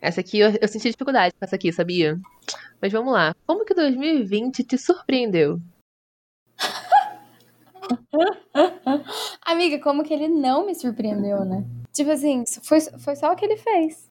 Essa 0.00 0.20
aqui 0.20 0.38
eu, 0.38 0.50
eu 0.60 0.68
senti 0.68 0.90
dificuldade 0.90 1.34
com 1.38 1.44
essa 1.44 1.56
aqui, 1.56 1.72
sabia? 1.72 2.18
Mas 2.80 2.92
vamos 2.92 3.12
lá. 3.12 3.34
Como 3.46 3.64
que 3.64 3.74
2020 3.74 4.64
te 4.64 4.78
surpreendeu? 4.78 5.60
Amiga, 9.44 9.78
como 9.80 10.02
que 10.02 10.12
ele 10.12 10.28
não 10.28 10.66
me 10.66 10.74
surpreendeu, 10.74 11.44
né? 11.44 11.64
Tipo 11.92 12.10
assim, 12.10 12.44
foi, 12.62 12.80
foi 12.80 13.16
só 13.16 13.32
o 13.32 13.36
que 13.36 13.44
ele 13.44 13.56
fez. 13.56 14.06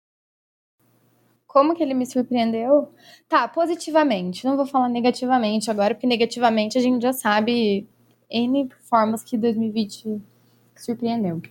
Como 1.48 1.74
que 1.74 1.84
ele 1.84 1.93
me 1.93 2.06
surpreendeu? 2.06 2.93
Tá, 3.30 3.48
positivamente. 3.48 4.45
Não 4.45 4.58
vou 4.58 4.65
falar 4.65 4.89
negativamente 4.89 5.71
agora, 5.71 5.93
porque 5.93 6.08
negativamente 6.08 6.78
a 6.78 6.82
gente 6.82 7.02
já 7.02 7.13
sabe 7.13 7.88
N 8.30 8.69
formas 8.89 9.24
que 9.24 9.38
2020 9.38 10.21
surpreendeu. 10.76 11.41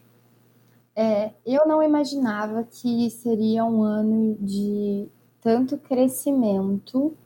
É, 0.96 1.33
eu 1.44 1.66
não 1.66 1.83
imaginava 1.83 2.64
que 2.64 3.11
seria 3.11 3.64
um 3.64 3.83
ano 3.83 4.37
de 4.40 5.09
tanto 5.40 5.76
crescimento 5.76 7.16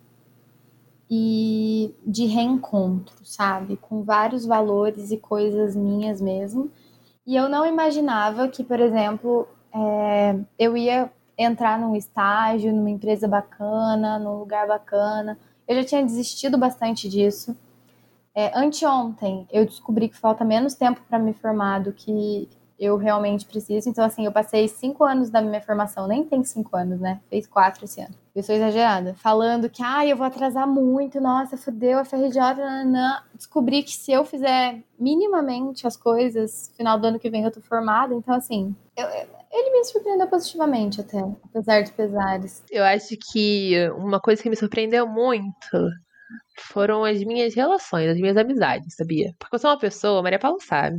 e 1.11 1.95
de 2.07 2.27
reencontro, 2.27 3.25
sabe? 3.25 3.77
Com 3.77 4.03
vários 4.03 4.45
valores 4.45 5.11
e 5.11 5.17
coisas 5.17 5.77
minhas 5.77 6.21
mesmo. 6.21 6.71
E 7.27 7.37
eu 7.37 7.49
não 7.49 7.67
imaginava 7.67 8.49
que, 8.49 8.65
por 8.65 8.81
exemplo, 8.81 9.47
é, 9.73 10.39
eu 10.59 10.77
ia 10.77 11.11
entrar 11.37 11.79
num 11.79 11.95
estágio, 11.95 12.73
numa 12.73 12.91
empresa 12.91 13.29
bacana, 13.29 14.19
num 14.19 14.39
lugar 14.39 14.67
bacana. 14.67 15.39
Eu 15.67 15.77
já 15.77 15.85
tinha 15.85 16.05
desistido 16.05 16.59
bastante 16.59 17.09
disso. 17.09 17.57
É, 18.35 18.57
anteontem 18.59 19.47
eu 19.51 19.65
descobri 19.65 20.09
que 20.09 20.17
falta 20.17 20.45
menos 20.45 20.75
tempo 20.75 21.01
para 21.09 21.19
me 21.19 21.33
formar 21.33 21.81
do 21.81 21.93
que 21.93 22.49
eu 22.79 22.97
realmente 22.97 23.45
preciso. 23.45 23.89
Então, 23.89 24.05
assim, 24.05 24.25
eu 24.25 24.33
passei 24.33 24.69
cinco 24.69 25.05
anos 25.05 25.31
da 25.31 25.43
minha 25.43 25.61
formação, 25.61 26.07
nem 26.07 26.25
tem 26.25 26.45
cinco 26.45 26.77
anos, 26.77 27.01
né? 27.01 27.21
Fez 27.29 27.47
quatro 27.47 27.85
esse 27.85 28.01
ano. 28.01 28.15
Eu 28.35 28.43
sou 28.43 28.55
exagerada. 28.55 29.15
Falando 29.15 29.69
que, 29.69 29.83
ah, 29.83 30.07
eu 30.07 30.17
vou 30.17 30.25
atrasar 30.25 30.67
muito, 30.67 31.21
nossa, 31.21 31.57
fudeu 31.57 31.99
a 31.99 32.05
FRJ, 32.05 32.39
nanã. 32.57 33.23
Descobri 33.35 33.83
que 33.83 33.93
se 33.93 34.13
eu 34.13 34.25
fizer 34.25 34.81
minimamente 34.99 35.87
as 35.87 35.97
coisas, 35.97 36.73
final 36.77 36.99
do 36.99 37.07
ano 37.09 37.19
que 37.19 37.31
vem 37.31 37.43
eu 37.43 37.51
tô 37.51 37.61
formada. 37.61 38.15
Então, 38.15 38.35
assim, 38.35 38.77
eu, 38.97 39.07
ele 39.51 39.71
me 39.73 39.85
surpreendeu 39.85 40.29
positivamente 40.29 41.01
até, 41.01 41.19
apesar 41.45 41.83
dos 41.83 41.91
pesares. 41.91 42.63
Eu 42.71 42.85
acho 42.85 43.17
que 43.33 43.91
uma 43.97 44.21
coisa 44.21 44.43
que 44.43 44.51
me 44.51 44.57
surpreendeu 44.57 45.07
muito 45.07 45.89
foram 46.73 47.05
as 47.05 47.23
minhas 47.23 47.55
relações, 47.55 48.11
as 48.11 48.17
minhas 48.17 48.37
amizades, 48.37 48.95
sabia? 48.95 49.33
Porque 49.39 49.55
eu 49.55 49.59
sou 49.59 49.71
uma 49.71 49.79
pessoa, 49.79 50.23
Maria 50.23 50.39
Paula 50.39 50.59
sabe. 50.61 50.99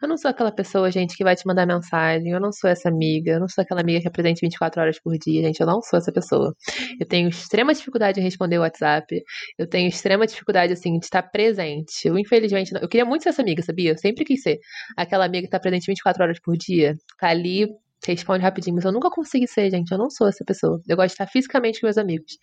Eu 0.00 0.08
não 0.08 0.16
sou 0.16 0.30
aquela 0.30 0.52
pessoa, 0.52 0.90
gente, 0.90 1.16
que 1.16 1.24
vai 1.24 1.34
te 1.34 1.46
mandar 1.46 1.66
mensagem. 1.66 2.30
Eu 2.30 2.40
não 2.40 2.52
sou 2.52 2.68
essa 2.70 2.88
amiga. 2.88 3.32
Eu 3.32 3.40
não 3.40 3.48
sou 3.48 3.62
aquela 3.62 3.80
amiga 3.80 4.00
que 4.00 4.08
é 4.08 4.10
presente 4.10 4.40
24 4.40 4.80
horas 4.80 5.00
por 5.00 5.16
dia, 5.18 5.42
gente. 5.42 5.60
Eu 5.60 5.66
não 5.66 5.80
sou 5.82 5.98
essa 5.98 6.12
pessoa. 6.12 6.54
Eu 7.00 7.06
tenho 7.06 7.28
extrema 7.28 7.74
dificuldade 7.74 8.20
em 8.20 8.22
responder 8.22 8.58
o 8.58 8.62
WhatsApp. 8.62 9.22
Eu 9.58 9.68
tenho 9.68 9.88
extrema 9.88 10.26
dificuldade, 10.26 10.72
assim, 10.72 10.98
de 10.98 11.04
estar 11.04 11.22
presente. 11.22 12.06
Eu, 12.06 12.18
infelizmente, 12.18 12.72
não... 12.72 12.80
eu 12.80 12.88
queria 12.88 13.04
muito 13.04 13.22
ser 13.22 13.30
essa 13.30 13.42
amiga, 13.42 13.62
sabia? 13.62 13.92
Eu 13.92 13.98
sempre 13.98 14.24
quis 14.24 14.42
ser 14.42 14.58
aquela 14.96 15.24
amiga 15.24 15.46
que 15.46 15.50
tá 15.50 15.60
presente 15.60 15.86
24 15.86 16.22
horas 16.22 16.40
por 16.40 16.56
dia. 16.56 16.94
Tá 17.18 17.28
ali 17.28 17.68
responde 18.06 18.42
rapidinho, 18.42 18.76
mas 18.76 18.84
eu 18.84 18.92
nunca 18.92 19.10
consegui 19.10 19.46
ser, 19.46 19.70
gente. 19.70 19.90
Eu 19.90 19.98
não 19.98 20.10
sou 20.10 20.28
essa 20.28 20.44
pessoa. 20.44 20.80
Eu 20.86 20.96
gosto 20.96 21.08
de 21.08 21.12
estar 21.14 21.26
fisicamente 21.26 21.80
com 21.80 21.86
meus 21.86 21.98
amigos. 21.98 22.38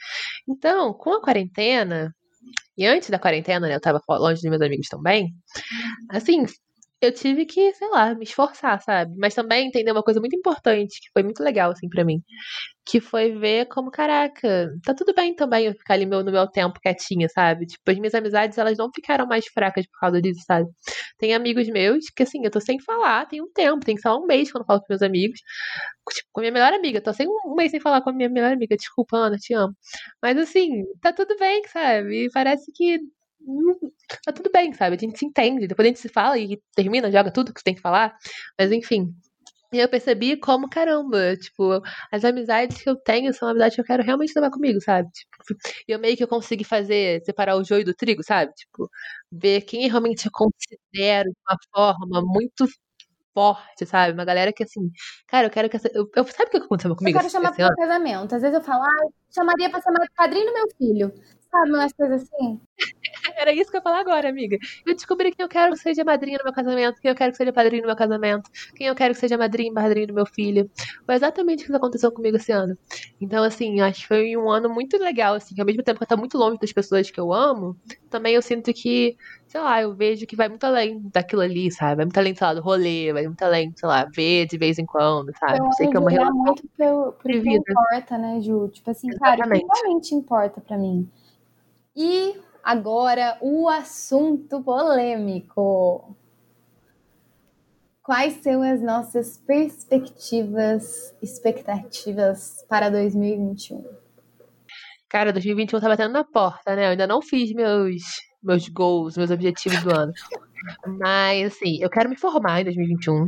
Então, 0.48 0.94
com 0.94 1.14
a 1.14 1.22
quarentena, 1.22 2.14
e 2.78 2.86
antes 2.86 3.10
da 3.10 3.20
quarentena, 3.20 3.68
né, 3.68 3.76
eu 3.76 3.82
tava 3.82 4.02
longe 4.10 4.42
dos 4.42 4.50
meus 4.50 4.62
amigos 4.62 4.88
também. 4.90 5.34
Assim, 6.12 6.46
eu 7.02 7.12
tive 7.14 7.46
que, 7.46 7.74
sei 7.74 7.90
lá, 7.90 8.16
me 8.16 8.24
esforçar, 8.24 8.82
sabe? 8.82 9.16
Mas 9.18 9.36
também 9.36 9.68
entender 9.68 9.92
uma 9.92 10.04
coisa 10.04 10.20
muito 10.20 10.36
importante, 10.36 11.00
que 11.02 11.10
foi 11.14 11.24
muito 11.24 11.44
legal, 11.44 11.72
assim, 11.72 11.88
para 11.90 12.04
mim. 12.06 12.22
Que 12.86 13.02
foi 13.02 13.34
ver 13.38 13.68
como, 13.68 13.92
caraca, 13.92 14.72
tá 14.84 14.94
tudo 14.96 15.14
bem 15.16 15.36
também 15.36 15.66
eu 15.68 15.74
ficar 15.74 15.96
ali 15.96 16.06
no 16.06 16.24
meu 16.26 16.48
tempo 16.48 16.80
quietinha, 16.82 17.28
sabe? 17.30 17.66
Tipo, 17.68 17.92
as 17.92 17.98
minhas 18.00 18.16
amizades, 18.16 18.58
elas 18.58 18.78
não 18.78 18.90
ficaram 18.94 19.28
mais 19.28 19.46
fracas 19.48 19.86
por 19.88 20.00
causa 20.00 20.22
disso, 20.22 20.42
sabe? 20.48 20.70
Tem 21.18 21.34
amigos 21.34 21.68
meus 21.70 22.06
que, 22.16 22.24
assim, 22.24 22.44
eu 22.46 22.52
tô 22.52 22.62
sem 22.62 22.80
falar, 22.82 23.28
tem 23.28 23.42
um 23.42 23.52
tempo, 23.54 23.86
tem 23.86 23.98
só 23.98 24.18
um 24.20 24.26
mês 24.26 24.52
quando 24.52 24.64
eu 24.64 24.68
falo 24.68 24.80
com 24.82 24.88
meus 24.90 25.02
amigos. 25.02 25.40
Tipo, 26.12 26.30
com 26.34 26.40
a 26.42 26.44
minha 26.44 26.54
melhor 26.54 26.74
amiga, 26.74 27.02
tô 27.02 27.14
sem 27.14 27.28
um 27.28 27.56
mês 27.56 27.72
sem 27.72 27.80
falar 27.80 28.02
com 28.02 28.10
a 28.12 28.14
minha 28.14 28.30
melhor 28.30 28.52
amiga. 28.54 28.76
Desculpa, 28.78 29.18
Ana, 29.18 29.38
te 29.38 29.54
amo. 29.54 29.74
Mas, 30.22 30.38
assim, 30.38 30.84
tá 31.02 31.12
tudo 31.14 31.36
bem, 31.40 31.62
sabe? 31.68 32.26
E 32.28 32.32
parece 32.32 32.72
que 32.74 33.00
tá 34.24 34.32
tudo 34.32 34.50
bem, 34.52 34.74
sabe? 34.74 34.96
A 34.96 35.00
gente 35.00 35.18
se 35.18 35.26
entende, 35.26 35.68
depois 35.68 35.86
a 35.86 35.90
gente 35.90 36.00
se 36.00 36.10
fala 36.10 36.38
e 36.38 36.62
termina, 36.76 37.12
joga 37.12 37.32
tudo 37.32 37.54
que 37.54 37.60
você 37.60 37.66
tem 37.66 37.76
que 37.76 37.82
falar. 37.82 38.16
Mas 38.60 38.72
enfim. 38.72 39.14
E 39.74 39.80
eu 39.80 39.90
percebi 39.90 40.38
como, 40.38 40.70
caramba, 40.70 41.36
tipo, 41.36 41.82
as 42.12 42.24
amizades 42.24 42.82
que 42.82 42.90
eu 42.90 42.96
tenho 42.96 43.34
são 43.34 43.50
amizades 43.50 43.76
que 43.76 43.82
eu 43.82 43.86
quero 43.86 44.04
realmente 44.04 44.32
levar 44.36 44.50
comigo, 44.50 44.80
sabe? 44.80 45.10
Tipo, 45.12 45.58
eu 45.88 46.00
meio 46.00 46.16
que 46.16 46.24
eu 46.24 46.28
consegui 46.28 46.64
fazer, 46.64 47.22
separar 47.26 47.58
o 47.58 47.64
joio 47.64 47.84
do 47.84 47.94
trigo, 47.94 48.24
sabe? 48.24 48.54
Tipo, 48.54 48.90
ver 49.32 49.62
quem 49.62 49.90
realmente 49.90 50.28
eu 50.28 50.32
considero 50.32 51.30
de 51.30 51.38
uma 51.50 51.58
forma 51.74 52.22
muito 52.26 52.66
forte, 53.34 53.86
sabe? 53.86 54.14
Uma 54.14 54.24
galera 54.24 54.54
que 54.54 54.64
assim, 54.64 54.90
cara, 55.28 55.48
eu 55.48 55.52
quero 55.52 55.70
que 55.70 55.76
essa. 55.76 55.90
Eu, 55.94 56.10
eu 56.16 56.26
sabe 56.26 56.48
o 56.48 56.52
que 56.52 56.58
aconteceu 56.58 56.96
comigo? 56.96 57.18
Eu 57.18 57.22
quero 57.22 57.32
chamar 57.32 57.52
pro 57.54 57.76
casamento. 57.76 58.34
Às 58.34 58.42
vezes 58.42 58.58
eu 58.58 58.64
falo, 58.64 58.84
ah, 58.84 59.08
chamaria 59.30 59.70
pra 59.70 59.82
chamar 59.82 60.08
padrinho 60.16 60.46
do 60.46 60.54
meu 60.54 60.68
filho. 60.78 61.14
Sabe, 61.56 61.70
umas 61.70 61.94
coisas 61.94 62.24
assim. 62.24 62.60
Era 63.38 63.54
isso 63.54 63.72
que 63.72 63.78
eu 63.78 63.80
ia 63.80 63.84
falar 63.84 64.00
agora, 64.02 64.28
amiga. 64.28 64.58
Eu 64.86 64.94
descobri 64.94 65.32
quem 65.32 65.44
eu 65.44 65.50
quero 65.50 65.72
que 65.72 65.80
seja 65.80 66.04
madrinha 66.04 66.38
no 66.38 66.44
meu 66.44 66.54
casamento, 66.54 67.00
quem 67.00 67.10
eu 67.10 67.16
quero 67.16 67.32
que 67.32 67.38
seja 67.38 67.54
padrinho 67.54 67.84
no 67.84 67.88
meu 67.88 67.96
casamento, 67.96 68.50
quem 68.76 68.88
eu 68.88 68.96
quero 68.96 69.14
que 69.14 69.20
seja 69.22 69.38
madrinha 69.38 69.72
e 69.72 69.74
padrinho 69.74 70.08
do 70.08 70.14
meu 70.14 70.26
filho. 70.26 70.70
Foi 71.06 71.16
exatamente 71.16 71.64
o 71.64 71.68
que 71.68 71.76
aconteceu 71.76 72.12
comigo 72.12 72.36
esse 72.36 72.52
ano. 72.52 72.78
Então, 73.22 73.44
assim, 73.44 73.80
acho 73.80 74.02
que 74.02 74.08
foi 74.08 74.36
um 74.36 74.50
ano 74.50 74.70
muito 74.70 74.98
legal, 74.98 75.36
assim, 75.36 75.56
que 75.56 75.62
ao 75.62 75.66
mesmo 75.66 75.82
tempo 75.82 75.98
que 75.98 76.04
eu 76.04 76.08
tô 76.10 76.18
muito 76.18 76.38
longe 76.38 76.58
das 76.60 76.74
pessoas 76.74 77.10
que 77.10 77.20
eu 77.20 77.32
amo, 77.32 77.78
também 78.10 78.36
eu 78.36 78.42
sinto 78.42 78.74
que, 78.74 79.16
sei 79.48 79.62
lá, 79.62 79.82
eu 79.82 79.96
vejo 79.96 80.28
que 80.28 80.36
vai 80.36 80.50
muito 80.50 80.66
além 80.66 81.02
daquilo 81.14 81.42
ali, 81.42 81.72
sabe? 81.72 81.98
Vai 81.98 82.06
muito 82.06 82.18
além, 82.18 82.36
sei 82.36 82.48
lá, 82.48 82.54
do 82.54 82.62
rolê, 82.62 83.14
vai 83.14 83.24
muito 83.28 83.42
além, 83.44 83.72
sei 83.78 83.88
lá, 83.88 84.06
ver 84.14 84.46
de 84.46 84.58
vez 84.58 84.78
em 84.78 84.86
quando, 84.86 85.32
sabe? 85.40 85.60
Eu 85.60 85.72
sei 85.74 85.88
que 85.88 85.96
é 85.96 86.00
uma 86.00 86.12
relação 86.12 86.36
muito 86.36 86.64
pelo, 86.78 87.14
pelo 87.14 87.42
que 87.42 87.50
importa, 87.50 88.18
né, 88.18 88.42
Ju? 88.42 88.68
Tipo 88.70 88.92
assim, 88.92 89.08
exatamente. 89.10 89.40
cara, 89.40 89.58
o 89.58 89.60
que 89.60 89.82
realmente 89.82 90.16
importa 90.16 90.60
para 90.60 90.78
mim? 90.78 91.10
E 91.96 92.36
agora 92.64 93.38
o 93.42 93.70
assunto 93.70 94.62
polêmico. 94.62 96.16
Quais 98.04 98.34
são 98.44 98.62
as 98.62 98.82
nossas 98.82 99.38
perspectivas, 99.38 101.16
expectativas 101.22 102.64
para 102.70 102.90
2021? 102.90 103.84
Cara, 105.10 105.32
2021 105.32 105.80
tá 105.80 105.88
batendo 105.88 106.12
na 106.14 106.24
porta, 106.24 106.76
né? 106.76 106.86
Eu 106.86 106.90
ainda 106.92 107.08
não 107.08 107.22
fiz 107.22 107.52
meus, 107.54 108.04
meus 108.44 108.68
goals, 108.68 109.18
meus 109.18 109.32
objetivos 109.32 109.82
do 109.82 109.92
ano. 109.96 110.12
Mas, 111.00 111.54
assim, 111.54 111.78
eu 111.82 111.90
quero 111.90 112.10
me 112.10 112.18
formar 112.18 112.62
em 112.62 112.66
2021. 112.66 113.28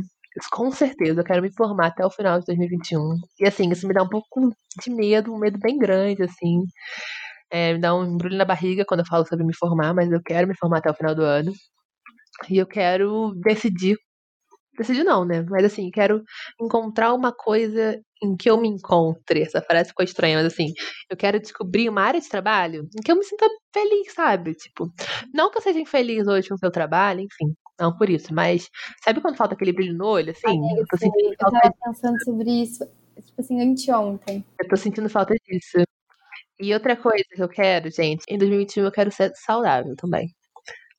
Com 0.52 0.70
certeza, 0.70 1.20
eu 1.20 1.24
quero 1.24 1.42
me 1.42 1.50
formar 1.52 1.86
até 1.86 2.04
o 2.04 2.10
final 2.10 2.38
de 2.38 2.46
2021. 2.46 3.16
E, 3.40 3.46
assim, 3.46 3.70
isso 3.70 3.88
me 3.88 3.94
dá 3.94 4.02
um 4.02 4.08
pouco 4.08 4.54
de 4.80 4.90
medo, 4.90 5.32
um 5.32 5.38
medo 5.38 5.58
bem 5.58 5.78
grande, 5.78 6.22
assim. 6.22 6.62
É, 7.50 7.72
me 7.72 7.80
dá 7.80 7.94
um 7.94 8.04
embrulho 8.04 8.36
na 8.36 8.44
barriga 8.44 8.84
quando 8.84 9.00
eu 9.00 9.06
falo 9.06 9.26
sobre 9.26 9.44
me 9.44 9.54
formar, 9.54 9.94
mas 9.94 10.10
eu 10.10 10.22
quero 10.22 10.46
me 10.46 10.56
formar 10.56 10.78
até 10.78 10.90
o 10.90 10.94
final 10.94 11.14
do 11.14 11.22
ano. 11.22 11.52
E 12.48 12.58
eu 12.58 12.66
quero 12.66 13.34
decidir. 13.36 13.96
Decidir 14.76 15.02
não, 15.02 15.24
né? 15.24 15.42
Mas 15.48 15.64
assim, 15.64 15.90
quero 15.90 16.22
encontrar 16.60 17.12
uma 17.12 17.32
coisa 17.32 18.00
em 18.22 18.36
que 18.36 18.48
eu 18.48 18.60
me 18.60 18.68
encontre. 18.68 19.42
Essa 19.42 19.60
frase 19.60 19.88
ficou 19.88 20.04
estranha, 20.04 20.36
mas 20.36 20.46
assim, 20.46 20.72
eu 21.10 21.16
quero 21.16 21.40
descobrir 21.40 21.88
uma 21.88 22.02
área 22.02 22.20
de 22.20 22.28
trabalho 22.28 22.88
em 22.96 23.02
que 23.02 23.10
eu 23.10 23.16
me 23.16 23.24
sinta 23.24 23.48
feliz, 23.72 24.12
sabe? 24.12 24.54
Tipo, 24.54 24.92
não 25.34 25.50
que 25.50 25.58
eu 25.58 25.62
seja 25.62 25.80
infeliz 25.80 26.26
hoje 26.28 26.48
com 26.48 26.54
o 26.54 26.58
seu 26.58 26.70
trabalho, 26.70 27.20
enfim, 27.20 27.54
não 27.78 27.96
por 27.96 28.08
isso, 28.08 28.32
mas 28.32 28.68
sabe 29.02 29.20
quando 29.20 29.36
falta 29.36 29.54
aquele 29.54 29.72
brilho 29.72 29.96
no 29.96 30.06
olho, 30.06 30.30
assim? 30.30 30.60
eu, 30.76 30.86
tô 30.86 30.96
sentindo 30.96 31.32
eu 31.32 31.36
tava 31.36 31.58
de... 31.58 31.70
pensando 31.84 32.24
sobre 32.24 32.50
isso, 32.50 32.84
tipo 33.16 33.40
assim, 33.40 33.60
anteontem. 33.60 34.44
Eu 34.60 34.68
tô 34.68 34.76
sentindo 34.76 35.08
falta 35.08 35.34
disso. 35.46 35.82
E 36.60 36.74
outra 36.74 36.96
coisa 36.96 37.24
que 37.34 37.42
eu 37.42 37.48
quero, 37.48 37.90
gente, 37.90 38.24
em 38.28 38.36
2021 38.36 38.84
eu 38.84 38.92
quero 38.92 39.12
ser 39.12 39.32
saudável 39.34 39.94
também. 39.96 40.28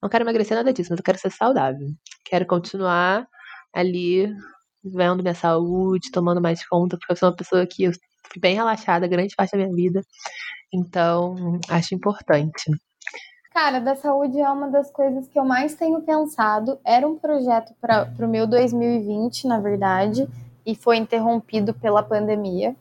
Não 0.01 0.09
quero 0.09 0.23
emagrecer 0.23 0.55
nada 0.55 0.71
disso, 0.71 0.89
mas 0.91 0.99
eu 0.99 1.03
quero 1.03 1.17
ser 1.17 1.31
saudável. 1.31 1.87
Quero 2.25 2.45
continuar 2.45 3.27
ali 3.73 4.33
vendo 4.83 5.21
minha 5.21 5.35
saúde, 5.35 6.11
tomando 6.11 6.41
mais 6.41 6.65
conta, 6.65 6.97
porque 6.97 7.11
eu 7.11 7.17
sou 7.17 7.29
uma 7.29 7.35
pessoa 7.35 7.67
que 7.67 7.83
eu 7.83 7.91
fui 8.31 8.39
bem 8.39 8.55
relaxada 8.55 9.07
grande 9.07 9.35
parte 9.35 9.51
da 9.51 9.57
minha 9.57 9.75
vida. 9.75 10.01
Então, 10.73 11.59
acho 11.69 11.93
importante. 11.93 12.71
Cara, 13.51 13.79
da 13.79 13.95
saúde 13.95 14.39
é 14.39 14.49
uma 14.49 14.69
das 14.69 14.89
coisas 14.91 15.27
que 15.27 15.37
eu 15.37 15.43
mais 15.43 15.75
tenho 15.75 16.01
pensado. 16.01 16.79
Era 16.85 17.07
um 17.07 17.17
projeto 17.17 17.73
para 17.81 18.09
o 18.19 18.27
meu 18.27 18.47
2020, 18.47 19.47
na 19.47 19.59
verdade, 19.59 20.27
e 20.65 20.75
foi 20.75 20.97
interrompido 20.97 21.73
pela 21.73 22.03
pandemia, 22.03 22.75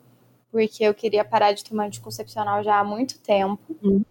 porque 0.50 0.84
eu 0.84 0.94
queria 0.94 1.24
parar 1.24 1.52
de 1.52 1.64
tomar 1.64 1.86
anticoncepcional 1.86 2.62
já 2.62 2.78
há 2.78 2.84
muito 2.84 3.18
tempo. 3.18 3.60
Hum. 3.82 4.02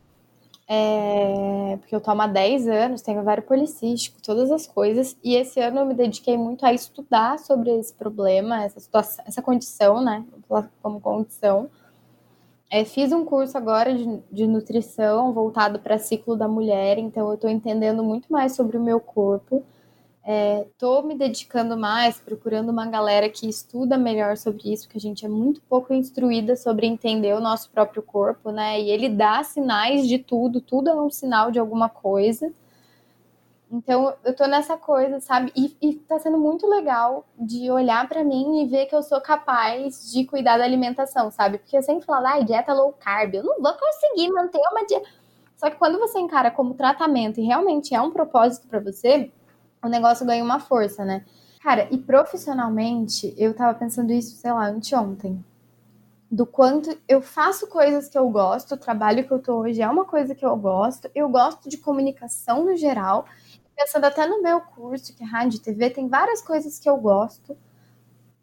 É, 0.69 1.77
porque 1.77 1.95
eu 1.95 2.01
tomo 2.01 2.21
há 2.21 2.27
10 2.27 2.67
anos, 2.67 3.01
tenho 3.01 3.21
ovário 3.21 3.41
policístico, 3.43 4.21
todas 4.21 4.51
as 4.51 4.67
coisas. 4.67 5.17
E 5.23 5.35
esse 5.35 5.59
ano 5.61 5.79
eu 5.79 5.85
me 5.85 5.93
dediquei 5.93 6.37
muito 6.37 6.65
a 6.65 6.73
estudar 6.73 7.39
sobre 7.39 7.71
esse 7.71 7.93
problema, 7.93 8.63
essa 8.63 8.79
situação, 8.79 9.23
essa 9.25 9.41
condição, 9.41 10.03
né? 10.03 10.25
Como 10.81 10.99
condição. 10.99 11.69
É, 12.69 12.83
fiz 12.83 13.13
um 13.13 13.23
curso 13.23 13.57
agora 13.57 13.95
de, 13.95 14.21
de 14.29 14.45
nutrição 14.45 15.31
voltado 15.31 15.79
para 15.79 15.97
ciclo 15.97 16.35
da 16.35 16.49
mulher, 16.49 16.97
então 16.97 17.29
eu 17.29 17.35
estou 17.35 17.49
entendendo 17.49 18.03
muito 18.03 18.29
mais 18.29 18.53
sobre 18.53 18.77
o 18.77 18.83
meu 18.83 18.99
corpo. 18.99 19.63
Estou 20.29 20.99
é, 20.99 21.05
me 21.05 21.15
dedicando 21.15 21.77
mais, 21.77 22.19
procurando 22.19 22.69
uma 22.69 22.85
galera 22.85 23.29
que 23.29 23.47
estuda 23.47 23.97
melhor 23.97 24.35
sobre 24.35 24.73
isso, 24.73 24.89
que 24.89 24.97
a 24.97 24.99
gente 24.99 25.25
é 25.25 25.29
muito 25.29 25.61
pouco 25.61 25.93
instruída 25.93 26.53
sobre 26.57 26.85
entender 26.85 27.33
o 27.33 27.39
nosso 27.39 27.69
próprio 27.69 28.03
corpo, 28.03 28.51
né? 28.51 28.77
E 28.77 28.89
ele 28.89 29.07
dá 29.07 29.41
sinais 29.41 30.05
de 30.05 30.19
tudo, 30.19 30.59
tudo 30.59 30.89
é 30.89 30.95
um 30.95 31.09
sinal 31.09 31.49
de 31.49 31.59
alguma 31.59 31.87
coisa. 31.87 32.51
Então, 33.71 34.13
eu 34.25 34.35
tô 34.35 34.45
nessa 34.47 34.75
coisa, 34.75 35.21
sabe? 35.21 35.53
E, 35.55 35.77
e 35.81 35.95
tá 35.95 36.19
sendo 36.19 36.37
muito 36.37 36.67
legal 36.67 37.25
de 37.39 37.71
olhar 37.71 38.05
para 38.09 38.21
mim 38.21 38.61
e 38.61 38.67
ver 38.67 38.87
que 38.87 38.95
eu 38.95 39.03
sou 39.03 39.21
capaz 39.21 40.11
de 40.11 40.25
cuidar 40.25 40.57
da 40.57 40.65
alimentação, 40.65 41.31
sabe? 41.31 41.57
Porque 41.57 41.77
eu 41.77 41.83
sempre 41.83 42.05
falo, 42.05 42.27
ah, 42.27 42.41
dieta 42.41 42.73
low 42.73 42.91
carb, 42.99 43.33
eu 43.33 43.43
não 43.43 43.61
vou 43.61 43.73
conseguir 43.73 44.29
manter 44.33 44.59
uma 44.71 44.85
dieta. 44.85 45.07
Só 45.55 45.69
que 45.69 45.77
quando 45.77 45.97
você 45.97 46.19
encara 46.19 46.51
como 46.51 46.73
tratamento 46.73 47.39
e 47.39 47.45
realmente 47.45 47.95
é 47.95 48.01
um 48.01 48.11
propósito 48.11 48.67
para 48.67 48.79
você, 48.79 49.31
o 49.83 49.87
negócio 49.87 50.25
ganha 50.25 50.43
uma 50.43 50.59
força, 50.59 51.05
né? 51.05 51.25
Cara, 51.61 51.87
e 51.91 51.97
profissionalmente, 51.97 53.33
eu 53.37 53.53
tava 53.53 53.77
pensando 53.77 54.11
isso, 54.11 54.35
sei 54.37 54.51
lá, 54.51 54.67
anteontem. 54.67 55.43
Do 56.29 56.45
quanto 56.45 56.97
eu 57.07 57.21
faço 57.21 57.67
coisas 57.67 58.09
que 58.09 58.17
eu 58.17 58.29
gosto, 58.29 58.75
o 58.75 58.77
trabalho 58.77 59.25
que 59.25 59.31
eu 59.31 59.39
tô 59.39 59.59
hoje 59.59 59.81
é 59.81 59.89
uma 59.89 60.05
coisa 60.05 60.35
que 60.35 60.45
eu 60.45 60.55
gosto, 60.57 61.09
eu 61.15 61.29
gosto 61.29 61.69
de 61.69 61.77
comunicação 61.77 62.65
no 62.65 62.75
geral 62.75 63.25
pensando 63.77 64.05
até 64.05 64.25
no 64.25 64.41
meu 64.41 64.59
curso, 64.59 65.15
que 65.15 65.23
é 65.23 65.27
rádio 65.27 65.57
e 65.57 65.61
TV, 65.61 65.91
tem 65.91 66.07
várias 66.07 66.41
coisas 66.41 66.79
que 66.79 66.89
eu 66.89 66.97
gosto, 66.97 67.55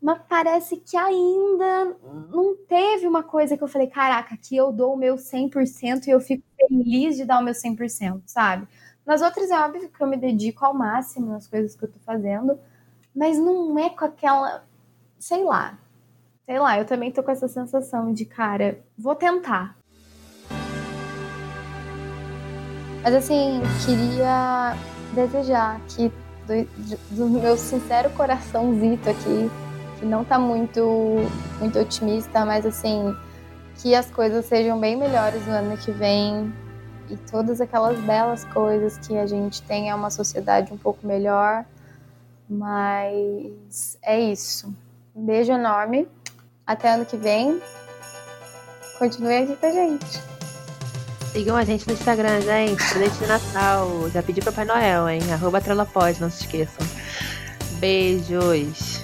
mas 0.00 0.20
parece 0.28 0.76
que 0.76 0.96
ainda 0.96 1.96
não 2.30 2.56
teve 2.68 3.06
uma 3.08 3.22
coisa 3.22 3.56
que 3.56 3.64
eu 3.64 3.68
falei, 3.68 3.88
caraca, 3.88 4.34
aqui 4.34 4.56
eu 4.56 4.70
dou 4.70 4.94
o 4.94 4.96
meu 4.96 5.16
100% 5.16 6.06
e 6.06 6.10
eu 6.10 6.20
fico 6.20 6.44
feliz 6.56 7.16
de 7.16 7.24
dar 7.24 7.40
o 7.40 7.42
meu 7.42 7.54
100%, 7.54 8.22
sabe? 8.26 8.68
Nas 9.06 9.20
outras 9.20 9.50
é 9.50 9.60
óbvio 9.60 9.88
que 9.88 10.02
eu 10.02 10.06
me 10.06 10.16
dedico 10.16 10.64
ao 10.64 10.72
máximo 10.72 11.26
nas 11.26 11.46
coisas 11.46 11.76
que 11.76 11.84
eu 11.84 11.92
tô 11.92 11.98
fazendo, 12.00 12.58
mas 13.14 13.38
não 13.38 13.78
é 13.78 13.90
com 13.90 14.04
aquela, 14.04 14.64
sei 15.18 15.44
lá. 15.44 15.78
Sei 16.46 16.58
lá, 16.58 16.78
eu 16.78 16.84
também 16.84 17.12
tô 17.12 17.22
com 17.22 17.30
essa 17.30 17.48
sensação 17.48 18.12
de, 18.12 18.24
cara, 18.24 18.78
vou 18.96 19.14
tentar. 19.14 19.76
Mas 23.02 23.14
assim, 23.14 23.60
queria 23.84 24.74
desejar 25.14 25.80
que 25.88 26.10
do, 26.46 27.16
do 27.16 27.28
meu 27.28 27.56
sincero 27.56 28.08
coraçãozito 28.10 29.10
aqui, 29.10 29.50
que 29.98 30.06
não 30.06 30.24
tá 30.24 30.38
muito, 30.38 31.16
muito 31.58 31.78
otimista, 31.78 32.44
mas 32.46 32.64
assim, 32.64 33.14
que 33.76 33.94
as 33.94 34.10
coisas 34.10 34.46
sejam 34.46 34.80
bem 34.80 34.96
melhores 34.96 35.46
no 35.46 35.52
ano 35.52 35.76
que 35.76 35.90
vem 35.90 36.52
e 37.08 37.16
todas 37.16 37.60
aquelas 37.60 37.98
belas 38.00 38.44
coisas 38.46 38.98
que 38.98 39.16
a 39.16 39.26
gente 39.26 39.62
tenha 39.62 39.94
uma 39.94 40.10
sociedade 40.10 40.72
um 40.72 40.78
pouco 40.78 41.06
melhor. 41.06 41.64
Mas 42.48 43.98
é 44.02 44.20
isso. 44.20 44.74
Um 45.14 45.24
beijo 45.24 45.52
enorme. 45.52 46.08
Até 46.66 46.94
ano 46.94 47.04
que 47.04 47.16
vem. 47.16 47.60
Continue 48.98 49.36
aqui 49.36 49.56
com 49.56 49.66
a 49.66 49.72
gente. 49.72 50.22
Sigam 51.32 51.56
a 51.56 51.64
gente 51.64 51.86
no 51.86 51.94
Instagram, 51.94 52.40
gente. 52.40 52.88
Presente 52.90 53.18
de 53.18 53.26
Natal. 53.26 54.10
Já 54.10 54.22
pedi 54.22 54.40
Papai 54.40 54.64
Noel, 54.64 55.08
hein? 55.08 55.20
Arroba 55.32 55.60
não 56.20 56.30
se 56.30 56.42
esqueçam. 56.42 56.86
Beijos. 57.80 59.02